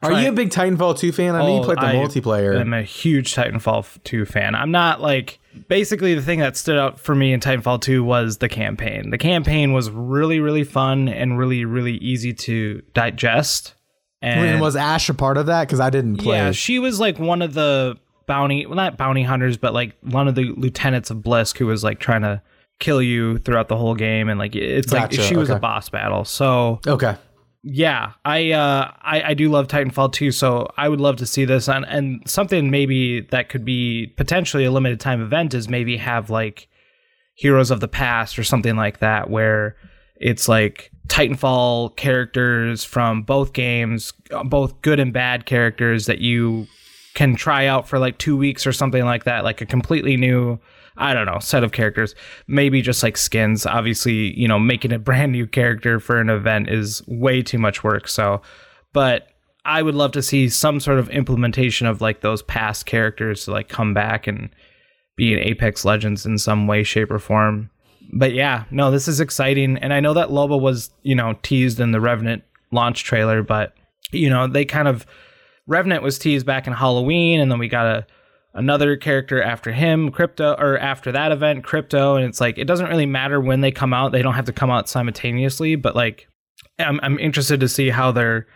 Are 0.01 0.13
you 0.13 0.29
a 0.31 0.33
big 0.33 0.51
Titanfall 0.51 0.99
2 0.99 1.13
fan? 1.13 1.35
I 1.37 1.41
know 1.47 1.55
you 1.57 1.61
Oh, 1.61 1.65
played 1.65 1.79
the 1.79 1.87
I 1.87 1.95
multiplayer. 1.95 2.59
I'm 2.61 2.73
a 2.73 2.83
huge 2.83 3.35
Titanfall 3.37 4.03
2 4.03 4.25
fan. 4.25 4.55
I'm 4.57 4.73
not 4.73 5.01
like 5.01 5.39
basically 5.69 6.15
the 6.15 6.23
thing 6.23 6.41
that 6.41 6.57
stood 6.57 6.77
out 6.77 6.99
for 6.99 7.15
me 7.15 7.33
in 7.33 7.39
Titanfall 7.39 7.81
2 7.83 8.03
was 8.03 8.39
the 8.39 8.49
campaign. 8.49 9.11
The 9.11 9.19
campaign 9.19 9.73
was 9.73 9.91
really 9.91 10.41
really 10.41 10.65
fun 10.65 11.09
and 11.09 11.39
really 11.39 11.65
really 11.65 11.95
easy 11.99 12.33
to 12.33 12.83
digest. 12.95 13.75
And, 14.23 14.49
and 14.49 14.61
was 14.61 14.77
Ash 14.77 15.09
a 15.09 15.15
part 15.15 15.37
of 15.37 15.47
that? 15.47 15.67
Because 15.67 15.81
I 15.81 15.91
didn't 15.91 16.19
play. 16.19 16.37
yeah, 16.37 16.53
she 16.53 16.79
was 16.79 17.01
like 17.01 17.19
one 17.19 17.43
of 17.43 17.55
the 17.55 17.99
bounty, 18.27 18.67
well 18.67 18.77
not 18.77 18.97
bounty 18.97 19.23
hunters, 19.25 19.57
but 19.57 19.75
like 19.75 19.97
one 20.03 20.29
of 20.29 20.35
the 20.35 20.45
lieutenants 20.57 21.11
of 21.11 21.19
Blisk 21.19 21.59
who 21.59 21.67
was 21.67 21.83
like 21.83 21.99
trying 21.99 22.23
to 22.23 22.41
kill 22.79 23.03
you 23.03 23.39
throughout 23.39 23.69
the 23.69 23.77
whole 23.77 23.95
game 23.95 24.29
and 24.29 24.39
like 24.39 24.55
it's 24.57 24.93
like 24.93 25.11
Gotcha, 25.11 25.23
she 25.23 25.37
was 25.37 25.51
a 25.51 25.59
boss 25.59 25.89
battle. 25.89 26.25
So 26.25 26.81
Okay. 26.87 27.17
yeah, 27.63 28.13
I 28.25 28.53
uh 28.53 28.91
I, 29.03 29.23
I 29.31 29.35
do 29.35 29.51
love 29.51 29.69
Titanfall 29.69 30.13
2, 30.13 30.31
so 30.33 30.69
I 30.77 30.89
would 30.89 31.01
love 31.01 31.17
to 31.17 31.27
see 31.27 31.45
this 31.45 31.69
and 31.69 31.85
and 31.87 32.23
something 32.27 32.71
maybe 32.71 33.21
that 33.31 33.49
could 33.49 33.65
be 33.65 34.07
potentially 34.17 34.65
a 34.65 34.71
limited 34.71 35.01
time 35.01 35.21
event 35.21 35.55
is 35.55 35.69
maybe 35.69 35.97
have 35.97 36.31
like 36.31 36.69
Heroes 37.35 37.71
of 37.71 37.81
the 37.81 37.89
Past 37.89 38.39
or 38.39 38.45
something 38.45 38.77
like 38.77 38.99
that 38.99 39.31
where 39.31 39.77
it's 40.17 40.49
like 40.49 40.91
Titanfall 41.09 41.97
characters 41.97 42.85
from 42.85 43.23
both 43.23 43.53
games, 43.53 44.13
both 44.45 44.81
good 44.83 45.01
and 45.01 45.13
bad 45.13 45.47
characters 45.47 46.07
that 46.07 46.21
you 46.21 46.67
can 47.15 47.35
try 47.35 47.67
out 47.67 47.89
for 47.89 47.99
like 47.99 48.19
2 48.19 48.37
weeks 48.37 48.67
or 48.67 48.73
something 48.73 49.05
like 49.05 49.25
that, 49.25 49.45
like 49.45 49.61
a 49.61 49.67
completely 49.67 50.17
new 50.17 50.59
I 50.97 51.15
don't 51.15 51.27
know, 51.27 51.39
set 51.39 51.65
of 51.65 51.73
characters. 51.73 52.15
Maybe 52.47 52.83
just 52.83 53.03
like 53.03 53.17
skins. 53.17 53.67
Obviously, 53.67 54.39
you 54.39 54.47
know, 54.47 54.59
making 54.59 54.93
a 54.93 54.99
brand 55.09 55.33
new 55.33 55.47
character 55.47 55.99
for 56.01 56.21
an 56.21 56.31
event 56.31 56.69
is 56.69 57.03
way 57.07 57.43
too 57.43 57.59
much 57.59 57.83
work. 57.83 58.09
So, 58.09 58.43
but 58.93 59.29
I 59.65 59.83
would 59.83 59.95
love 59.95 60.13
to 60.13 60.23
see 60.23 60.49
some 60.49 60.81
sort 60.81 60.99
of 60.99 61.09
implementation 61.11 61.87
of 61.87 62.01
like 62.01 62.21
those 62.21 62.43
past 62.43 62.87
characters 62.87 63.45
to 63.45 63.53
like 63.53 63.69
come 63.69 63.95
back 63.95 64.27
and 64.27 64.51
be 65.17 65.33
in 65.33 65.39
Apex 65.39 65.85
Legends 65.85 66.27
in 66.27 66.39
some 66.39 66.67
way, 66.67 66.83
shape, 66.83 67.11
or 67.11 67.19
form. 67.19 67.71
But 68.13 68.35
yeah, 68.35 68.65
no, 68.71 68.91
this 68.91 69.09
is 69.09 69.21
exciting. 69.21 69.79
And 69.79 69.93
I 69.93 70.01
know 70.01 70.15
that 70.15 70.29
Loba 70.29 70.61
was, 70.61 70.91
you 71.03 71.15
know, 71.15 71.39
teased 71.43 71.81
in 71.81 71.93
the 71.93 72.01
Revenant 72.01 72.45
launch 72.71 73.05
trailer, 73.05 73.43
but 73.43 73.75
you 74.13 74.29
know, 74.29 74.47
they 74.47 74.65
kind 74.65 74.89
of 74.89 75.07
Revenant 75.67 76.03
was 76.03 76.19
teased 76.19 76.45
back 76.45 76.67
in 76.67 76.73
Halloween, 76.73 77.41
and 77.41 77.51
then 77.51 77.59
we 77.59 77.69
got 77.69 77.87
a 77.87 78.07
another 78.55 78.97
character 78.97 79.41
after 79.41 79.73
him, 79.73 80.11
Crypto, 80.11 80.55
or 80.59 80.79
after 80.79 81.13
that 81.13 81.33
event, 81.33 81.65
Crypto, 81.65 82.17
and 82.17 82.27
it's 82.27 82.41
like 82.41 82.59
it 82.59 82.67
doesn't 82.67 82.89
really 82.89 83.07
matter 83.07 83.41
when 83.41 83.61
they 83.61 83.71
come 83.71 83.95
out; 83.95 84.13
they 84.13 84.23
don't 84.23 84.35
have 84.35 84.45
to 84.47 84.53
come 84.53 84.71
out 84.71 84.89
simultaneously. 84.89 85.77
But 85.77 85.95
like, 85.95 86.29
I'm 86.79 87.01
I'm 87.03 87.19
interested 87.19 87.61
to 87.61 87.69
see 87.69 87.91
how 87.91 88.13
they're 88.13 88.47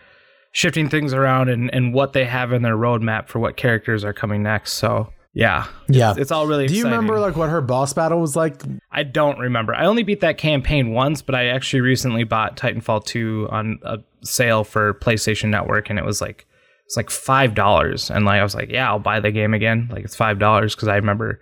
shifting 0.51 0.89
things 0.89 1.13
around 1.13 1.49
and 1.49 1.73
and 1.73 1.93
what 1.93 2.13
they 2.13 2.25
have 2.25 2.51
in 2.51 2.61
their 2.61 2.77
roadmap 2.77 3.27
for 3.27 3.39
what 3.39 3.57
characters 3.57 4.03
are 4.03 4.13
coming 4.13 4.43
next. 4.43 4.73
So 4.73 5.11
yeah, 5.33 5.67
Yeah. 5.87 6.13
it's 6.17 6.31
all 6.31 6.47
really. 6.47 6.67
Do 6.67 6.73
you 6.73 6.81
exciting. 6.81 6.97
remember 6.97 7.19
like 7.19 7.35
what 7.35 7.49
her 7.49 7.61
boss 7.61 7.93
battle 7.93 8.19
was 8.19 8.35
like? 8.35 8.61
I 8.91 9.03
don't 9.03 9.37
remember. 9.39 9.73
I 9.75 9.85
only 9.85 10.03
beat 10.03 10.21
that 10.21 10.37
campaign 10.37 10.91
once, 10.91 11.21
but 11.21 11.35
I 11.35 11.47
actually 11.47 11.81
recently 11.81 12.23
bought 12.23 12.57
Titanfall 12.57 13.05
2 13.05 13.47
on 13.51 13.79
a 13.83 13.99
sale 14.23 14.63
for 14.63 14.93
PlayStation 14.95 15.49
Network, 15.49 15.89
and 15.89 15.99
it 15.99 16.05
was 16.05 16.21
like 16.21 16.47
it's 16.85 16.97
like 16.97 17.09
five 17.09 17.53
dollars. 17.53 18.09
And 18.09 18.25
like 18.25 18.39
I 18.39 18.43
was 18.43 18.55
like, 18.55 18.69
yeah, 18.71 18.87
I'll 18.89 18.99
buy 18.99 19.19
the 19.19 19.31
game 19.31 19.53
again. 19.53 19.89
Like 19.91 20.05
it's 20.05 20.15
five 20.15 20.39
dollars 20.39 20.73
because 20.75 20.87
I 20.87 20.95
remember 20.95 21.39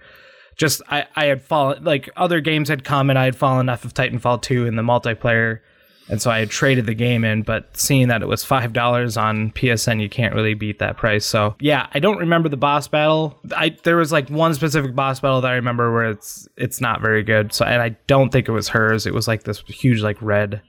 just 0.57 0.81
I 0.89 1.05
I 1.15 1.25
had 1.25 1.41
fallen 1.41 1.83
like 1.83 2.09
other 2.17 2.41
games 2.41 2.67
had 2.69 2.83
come 2.83 3.09
and 3.09 3.19
I 3.19 3.25
had 3.25 3.35
fallen 3.35 3.69
off 3.69 3.85
of 3.85 3.93
Titanfall 3.93 4.41
2 4.41 4.65
in 4.65 4.75
the 4.75 4.81
multiplayer. 4.81 5.59
And 6.07 6.21
so 6.21 6.29
I 6.29 6.39
had 6.39 6.51
traded 6.51 6.85
the 6.85 6.93
game 6.93 7.25
in, 7.25 7.41
but 7.41 7.75
seeing 7.75 8.09
that 8.09 8.21
it 8.21 8.27
was 8.27 8.43
five 8.43 8.73
dollars 8.73 9.17
on 9.17 9.51
PSN, 9.51 10.01
you 10.01 10.09
can't 10.09 10.35
really 10.35 10.53
beat 10.53 10.79
that 10.79 10.97
price. 10.97 11.25
So 11.25 11.55
yeah, 11.59 11.87
I 11.93 11.99
don't 11.99 12.19
remember 12.19 12.47
the 12.47 12.57
boss 12.57 12.87
battle. 12.87 13.39
I 13.55 13.75
there 13.83 13.97
was 13.97 14.11
like 14.11 14.29
one 14.29 14.53
specific 14.53 14.95
boss 14.95 15.19
battle 15.19 15.41
that 15.41 15.51
I 15.51 15.55
remember 15.55 15.91
where 15.91 16.09
it's 16.09 16.47
it's 16.57 16.79
not 16.79 17.01
very 17.01 17.23
good. 17.23 17.53
So 17.53 17.65
and 17.65 17.81
I 17.81 17.89
don't 18.07 18.31
think 18.31 18.47
it 18.47 18.51
was 18.51 18.69
hers. 18.69 19.05
It 19.05 19.13
was 19.13 19.27
like 19.27 19.43
this 19.43 19.61
huge 19.67 20.01
like 20.01 20.21
red 20.21 20.61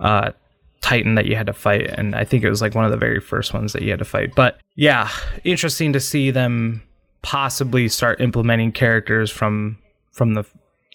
uh 0.00 0.32
titan 0.80 1.14
that 1.14 1.24
you 1.24 1.36
had 1.36 1.46
to 1.46 1.52
fight 1.52 1.86
and 1.86 2.14
I 2.14 2.24
think 2.24 2.44
it 2.44 2.50
was 2.50 2.60
like 2.60 2.74
one 2.74 2.84
of 2.84 2.90
the 2.90 2.98
very 2.98 3.18
first 3.18 3.54
ones 3.54 3.72
that 3.72 3.82
you 3.82 3.90
had 3.90 4.00
to 4.00 4.04
fight. 4.04 4.34
But 4.34 4.60
yeah, 4.74 5.08
interesting 5.44 5.92
to 5.92 6.00
see 6.00 6.30
them 6.30 6.82
possibly 7.22 7.88
start 7.88 8.20
implementing 8.20 8.72
characters 8.72 9.30
from 9.30 9.78
from 10.12 10.34
the 10.34 10.44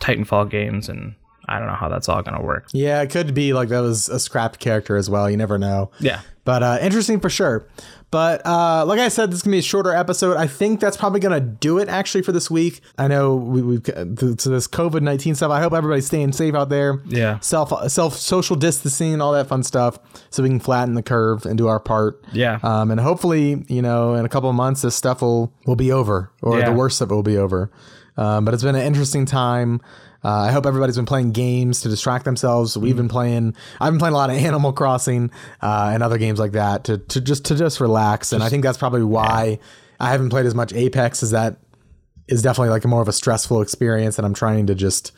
Titanfall 0.02 0.50
games 0.50 0.90
and 0.90 1.16
I 1.50 1.60
don't 1.60 1.68
know 1.68 1.74
how 1.74 1.90
that's 1.90 2.08
all 2.08 2.22
going 2.22 2.38
to 2.38 2.44
work. 2.44 2.68
Yeah, 2.74 3.02
it 3.02 3.10
could 3.10 3.34
be 3.34 3.54
like 3.54 3.70
that 3.70 3.80
was 3.82 4.08
a 4.10 4.20
scrapped 4.20 4.60
character 4.60 4.96
as 4.96 5.10
well. 5.10 5.30
You 5.30 5.38
never 5.38 5.58
know. 5.58 5.92
Yeah. 6.00 6.22
But 6.46 6.64
uh, 6.64 6.78
interesting 6.82 7.20
for 7.20 7.30
sure. 7.30 7.68
But 8.12 8.44
uh, 8.44 8.86
like 8.88 9.00
I 9.00 9.10
said, 9.10 9.30
this 9.30 9.38
is 9.38 9.44
gonna 9.44 9.54
be 9.54 9.60
a 9.60 9.62
shorter 9.62 9.94
episode. 9.94 10.36
I 10.36 10.48
think 10.48 10.80
that's 10.80 10.98
probably 10.98 11.20
gonna 11.20 11.40
do 11.40 11.78
it 11.78 11.88
actually 11.90 12.24
for 12.24 12.32
this 12.32 12.50
week. 12.50 12.82
I 12.98 13.08
know 13.08 13.36
we, 13.36 13.62
we've 13.62 13.84
to, 13.84 13.94
this 13.94 14.68
COVID 14.68 15.02
nineteen 15.04 15.36
stuff. 15.36 15.52
I 15.52 15.60
hope 15.62 15.74
everybody's 15.74 16.08
staying 16.08 16.32
safe 16.32 16.56
out 16.56 16.70
there. 16.70 17.04
Yeah. 17.06 17.38
Self 17.42 17.72
self 17.92 18.16
social 18.16 18.56
distancing, 18.56 19.22
all 19.22 19.34
that 19.34 19.46
fun 19.46 19.62
stuff, 19.62 20.00
so 20.32 20.42
we 20.42 20.50
can 20.50 20.60
flatten 20.60 20.96
the 20.96 21.04
curve 21.04 21.46
and 21.46 21.56
do 21.56 21.68
our 21.68 21.80
part. 21.80 22.20
Yeah. 22.34 22.58
Um, 22.64 22.90
and 22.90 23.00
hopefully, 23.00 23.64
you 23.68 23.84
know, 23.84 24.16
in 24.16 24.26
a 24.26 24.30
couple 24.30 24.50
of 24.50 24.56
months, 24.56 24.82
this 24.82 24.96
stuff 24.96 25.22
will 25.22 25.54
will 25.68 25.76
be 25.76 25.92
over, 25.92 26.32
or 26.42 26.58
Yeah. 26.58 26.72
the 26.72 26.76
worst 26.76 27.02
of 27.02 27.12
it 27.12 27.14
will 27.14 27.22
be 27.22 27.38
over. 27.38 27.70
Um, 28.18 28.44
but 28.44 28.56
it's 28.56 28.64
been 28.64 28.74
an 28.76 28.86
interesting 28.88 29.26
time. 29.28 29.82
Uh, 30.24 30.30
I 30.30 30.52
hope 30.52 30.66
everybody's 30.66 30.98
been 30.98 31.06
playing 31.06 31.32
games 31.32 31.82
to 31.82 31.90
distract 31.90 32.26
themselves. 32.26 32.78
We've 32.78 32.98
been 32.98 33.08
playing. 33.08 33.56
I've 33.80 33.94
been 33.94 34.00
playing 34.00 34.14
a 34.14 34.18
lot 34.18 34.30
of 34.30 34.36
Animal 34.36 34.74
Crossing 34.74 35.32
uh, 35.62 35.92
and 35.94 36.04
other 36.04 36.18
games 36.18 36.40
like 36.40 36.54
that 36.54 36.86
to, 36.86 36.98
to 36.98 37.22
just 37.22 37.46
to 37.46 37.56
just 37.56 37.80
relax. 37.80 38.34
And 38.34 38.44
I 38.44 38.50
think 38.50 38.64
that's 38.64 38.78
probably 38.78 39.04
why 39.04 39.60
I 40.00 40.12
haven't 40.12 40.30
played 40.30 40.46
as 40.46 40.56
much 40.56 40.74
Apex. 40.74 41.24
Is 41.24 41.32
that 41.32 41.58
is 42.28 42.42
definitely 42.42 42.70
like 42.70 42.84
a 42.84 42.88
more 42.88 43.02
of 43.02 43.08
a 43.08 43.14
stressful 43.14 43.62
experience, 43.62 44.18
and 44.18 44.26
I'm 44.26 44.34
trying 44.34 44.68
to 44.68 44.76
just 44.76 45.12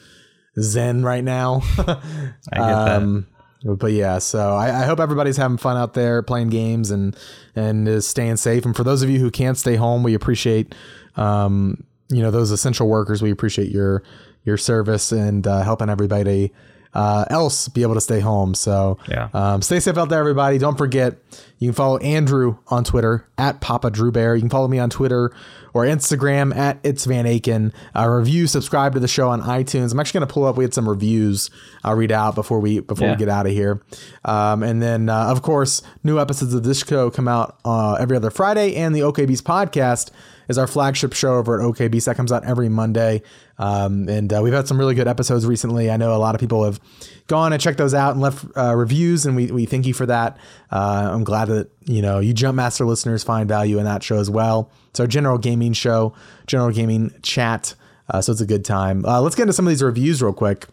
zen 0.59 1.03
right 1.03 1.23
now. 1.23 1.61
I 1.77 1.83
get 1.85 2.49
that. 2.51 3.01
Um, 3.01 3.27
but 3.63 3.91
yeah, 3.91 4.17
so 4.17 4.55
I, 4.55 4.81
I 4.81 4.85
hope 4.85 4.99
everybody's 4.99 5.37
having 5.37 5.57
fun 5.57 5.77
out 5.77 5.93
there 5.93 6.23
playing 6.23 6.49
games 6.49 6.89
and 6.89 7.15
and 7.55 7.87
is 7.87 8.07
staying 8.07 8.37
safe. 8.37 8.65
And 8.65 8.75
for 8.75 8.83
those 8.83 9.03
of 9.03 9.09
you 9.09 9.19
who 9.19 9.29
can't 9.29 9.57
stay 9.57 9.75
home, 9.75 10.03
we 10.03 10.13
appreciate 10.13 10.73
um, 11.15 11.83
you 12.09 12.21
know 12.21 12.31
those 12.31 12.51
essential 12.51 12.87
workers. 12.87 13.21
We 13.21 13.31
appreciate 13.31 13.69
your 13.69 14.03
your 14.43 14.58
service 14.58 15.12
and 15.12 15.45
uh, 15.47 15.62
helping 15.63 15.89
everybody 15.89 16.51
uh, 16.93 17.23
else 17.30 17.69
be 17.69 17.84
able 17.84 17.93
to 17.93 18.01
stay 18.01 18.19
home. 18.19 18.54
So 18.54 18.97
Yeah. 19.08 19.30
um, 19.34 19.62
stay 19.62 19.80
safe 19.80 19.97
out 19.97 20.10
there, 20.10 20.19
everybody. 20.19 20.58
Don't 20.58 20.77
forget 20.77 21.15
you 21.58 21.69
can 21.69 21.73
follow 21.73 21.97
Andrew 21.99 22.58
on 22.67 22.84
Twitter 22.84 23.25
at 23.38 23.62
Papa 23.62 23.89
Drew 23.91 24.12
Bear. 24.12 24.36
You 24.36 24.41
can 24.41 24.49
follow 24.49 24.67
me 24.67 24.77
on 24.77 24.89
Twitter 24.89 25.32
or 25.73 25.86
Instagram 25.86 26.54
at 26.54 26.80
It's 26.84 27.06
Van 27.06 27.23
Aken. 27.23 27.71
Uh, 27.95 28.10
review, 28.10 28.45
subscribe 28.45 28.93
to 28.95 28.99
the 28.99 29.08
show 29.08 29.30
on 29.30 29.41
iTunes. 29.43 29.93
I'm 29.93 30.01
actually 30.01 30.19
going 30.19 30.27
to 30.27 30.34
pull 30.34 30.43
up. 30.43 30.58
We 30.58 30.65
had 30.65 30.73
some 30.73 30.89
reviews. 30.89 31.49
I'll 31.86 31.95
read 31.95 32.12
out 32.12 32.36
before 32.36 32.60
we 32.60 32.82
before 32.82 33.08
Yeah. 33.08 33.13
we 33.13 33.19
get 33.19 33.30
out 33.30 33.45
of 33.45 33.54
here. 33.54 33.82
Um, 34.25 34.62
and 34.62 34.82
then, 34.82 35.08
uh, 35.08 35.27
of 35.27 35.43
course, 35.43 35.82
new 36.04 36.19
episodes 36.19 36.54
of 36.54 36.63
this 36.63 36.80
show 36.84 37.10
come 37.10 37.30
out 37.30 37.58
uh, 37.63 37.93
every 38.01 38.17
other 38.17 38.32
Friday, 38.32 38.75
and 38.75 38.93
the 38.93 38.99
OKBeast 38.99 39.43
podcast 39.43 40.10
is 40.51 40.59
our 40.59 40.67
flagship 40.67 41.13
show 41.13 41.37
over 41.37 41.59
at 41.59 41.65
OKBeast 41.65 42.05
that 42.05 42.15
comes 42.15 42.31
out 42.31 42.45
every 42.45 42.69
Monday. 42.69 43.23
Um, 43.57 44.07
and 44.07 44.31
uh, 44.31 44.41
we've 44.43 44.53
had 44.53 44.67
some 44.67 44.77
really 44.77 44.93
good 44.93 45.07
episodes 45.07 45.47
recently. 45.47 45.89
I 45.89 45.97
know 45.97 46.15
a 46.15 46.17
lot 46.17 46.35
of 46.35 46.41
people 46.41 46.63
have 46.63 46.79
gone 47.25 47.53
and 47.53 47.61
checked 47.61 47.79
those 47.79 47.93
out 47.95 48.11
and 48.11 48.21
left 48.21 48.45
uh, 48.55 48.75
reviews, 48.75 49.25
and 49.25 49.35
we, 49.35 49.47
we 49.51 49.65
thank 49.65 49.87
you 49.87 49.93
for 49.93 50.05
that. 50.05 50.37
Uh, 50.69 51.09
I'm 51.11 51.23
glad 51.23 51.45
that 51.45 51.71
you 51.85 52.01
know 52.01 52.19
you 52.19 52.33
Jump 52.33 52.55
Master 52.55 52.85
listeners 52.85 53.23
find 53.23 53.47
value 53.47 53.79
in 53.79 53.85
that 53.85 54.03
show 54.03 54.19
as 54.19 54.29
well. 54.29 54.69
It's 54.89 54.99
our 54.99 55.07
general 55.07 55.37
gaming 55.37 55.73
show, 55.73 56.13
general 56.45 56.71
gaming 56.71 57.13
chat. 57.23 57.73
Uh, 58.09 58.21
so 58.21 58.31
it's 58.33 58.41
a 58.41 58.45
good 58.45 58.65
time. 58.65 59.05
Uh, 59.05 59.21
let's 59.21 59.35
get 59.35 59.43
into 59.43 59.53
some 59.53 59.65
of 59.65 59.69
these 59.69 59.81
reviews 59.81 60.21
real 60.21 60.33
quick. 60.33 60.67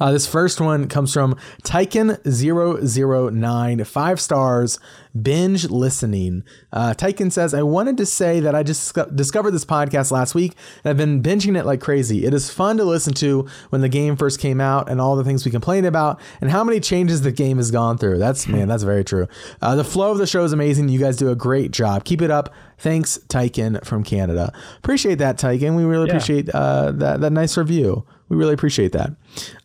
Uh, 0.00 0.12
this 0.12 0.26
first 0.26 0.60
one 0.60 0.88
comes 0.88 1.12
from 1.12 1.36
Tyken009, 1.64 3.86
five 3.86 4.20
stars, 4.20 4.78
binge 5.20 5.68
listening. 5.70 6.44
Uh, 6.72 6.94
Tyken 6.94 7.32
says, 7.32 7.54
I 7.54 7.62
wanted 7.62 7.96
to 7.98 8.06
say 8.06 8.40
that 8.40 8.54
I 8.54 8.62
just 8.62 8.96
discovered 9.14 9.50
this 9.52 9.64
podcast 9.64 10.10
last 10.10 10.34
week 10.34 10.54
and 10.84 10.90
I've 10.90 10.96
been 10.96 11.22
binging 11.22 11.58
it 11.58 11.64
like 11.66 11.80
crazy. 11.80 12.24
It 12.24 12.34
is 12.34 12.50
fun 12.50 12.76
to 12.76 12.84
listen 12.84 13.14
to 13.14 13.46
when 13.70 13.80
the 13.80 13.88
game 13.88 14.16
first 14.16 14.40
came 14.40 14.60
out 14.60 14.88
and 14.88 15.00
all 15.00 15.16
the 15.16 15.24
things 15.24 15.44
we 15.44 15.50
complained 15.50 15.86
about 15.86 16.20
and 16.40 16.50
how 16.50 16.62
many 16.64 16.80
changes 16.80 17.22
the 17.22 17.32
game 17.32 17.56
has 17.56 17.70
gone 17.70 17.98
through. 17.98 18.18
That's, 18.18 18.46
man, 18.46 18.68
that's 18.68 18.82
very 18.84 19.04
true. 19.04 19.26
Uh, 19.60 19.74
the 19.74 19.84
flow 19.84 20.10
of 20.12 20.18
the 20.18 20.26
show 20.26 20.44
is 20.44 20.52
amazing. 20.52 20.88
You 20.88 20.98
guys 21.00 21.16
do 21.16 21.30
a 21.30 21.36
great 21.36 21.70
job. 21.70 22.04
Keep 22.04 22.22
it 22.22 22.30
up. 22.30 22.52
Thanks, 22.78 23.18
Tyken 23.28 23.84
from 23.84 24.04
Canada. 24.04 24.52
Appreciate 24.78 25.16
that, 25.16 25.36
Tyken. 25.38 25.76
We 25.76 25.84
really 25.84 26.06
Yeah. 26.06 26.12
appreciate 26.14 26.48
uh, 26.50 26.92
that, 26.92 27.20
that 27.20 27.32
nice 27.32 27.56
review. 27.56 28.06
We 28.28 28.36
really 28.36 28.54
appreciate 28.54 28.92
that. 28.92 29.10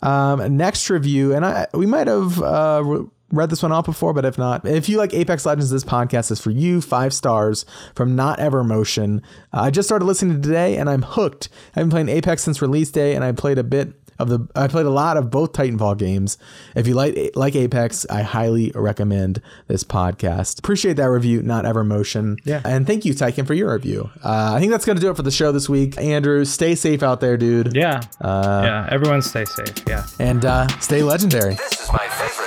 Um, 0.01 0.57
next 0.57 0.89
review, 0.89 1.33
and 1.33 1.45
I 1.45 1.67
we 1.73 1.85
might 1.85 2.07
have 2.07 2.41
uh, 2.41 2.81
re- 2.83 3.05
read 3.31 3.49
this 3.49 3.63
one 3.63 3.71
off 3.71 3.85
before, 3.85 4.13
but 4.13 4.25
if 4.25 4.37
not, 4.37 4.65
if 4.65 4.87
you 4.87 4.97
like 4.97 5.13
Apex 5.13 5.45
Legends, 5.45 5.71
this 5.71 5.83
podcast 5.83 6.31
is 6.31 6.39
for 6.39 6.51
you. 6.51 6.79
Five 6.81 7.13
stars 7.13 7.65
from 7.95 8.15
Not 8.15 8.39
Ever 8.39 8.63
Motion. 8.63 9.21
Uh, 9.51 9.61
I 9.61 9.71
just 9.71 9.87
started 9.87 10.05
listening 10.05 10.41
today, 10.41 10.77
and 10.77 10.89
I'm 10.89 11.01
hooked. 11.01 11.49
I've 11.69 11.83
been 11.83 11.89
playing 11.89 12.09
Apex 12.09 12.43
since 12.43 12.61
release 12.61 12.91
day, 12.91 13.15
and 13.15 13.23
I 13.23 13.31
played 13.31 13.57
a 13.57 13.63
bit 13.63 13.93
of 14.23 14.29
the. 14.29 14.47
I 14.59 14.67
played 14.67 14.85
a 14.85 14.89
lot 14.91 15.17
of 15.17 15.29
both 15.29 15.53
Titanfall 15.53 15.97
games. 15.97 16.37
If 16.75 16.87
you 16.87 16.93
like 16.95 17.31
like 17.35 17.55
Apex, 17.55 18.05
I 18.09 18.21
highly 18.23 18.71
recommend 18.75 19.41
this 19.67 19.83
podcast. 19.83 20.59
Appreciate 20.59 20.93
that 20.97 21.09
review, 21.09 21.41
Not 21.43 21.65
Ever 21.65 21.83
Motion. 21.83 22.37
Yeah. 22.43 22.61
and 22.65 22.87
thank 22.87 23.05
you, 23.05 23.13
Tyken, 23.13 23.45
for 23.47 23.53
your 23.53 23.71
review. 23.73 24.09
Uh, 24.23 24.53
I 24.55 24.59
think 24.59 24.71
that's 24.71 24.85
gonna 24.85 24.99
do 24.99 25.09
it 25.09 25.15
for 25.15 25.23
the 25.23 25.31
show 25.31 25.51
this 25.51 25.69
week. 25.69 25.97
Andrew, 25.97 26.43
stay 26.45 26.75
safe 26.75 27.03
out 27.03 27.21
there, 27.21 27.37
dude. 27.37 27.75
Yeah. 27.75 28.01
Uh, 28.19 28.61
yeah. 28.65 28.87
Everyone 28.91 29.21
stay 29.21 29.45
safe. 29.45 29.73
Yeah. 29.87 30.05
and 30.19 30.43
uh, 30.45 30.67
stay 30.79 31.03
legendary. 31.03 31.55
This 31.55 31.81
is 31.81 31.91
my 31.91 32.07
favorite 32.07 32.42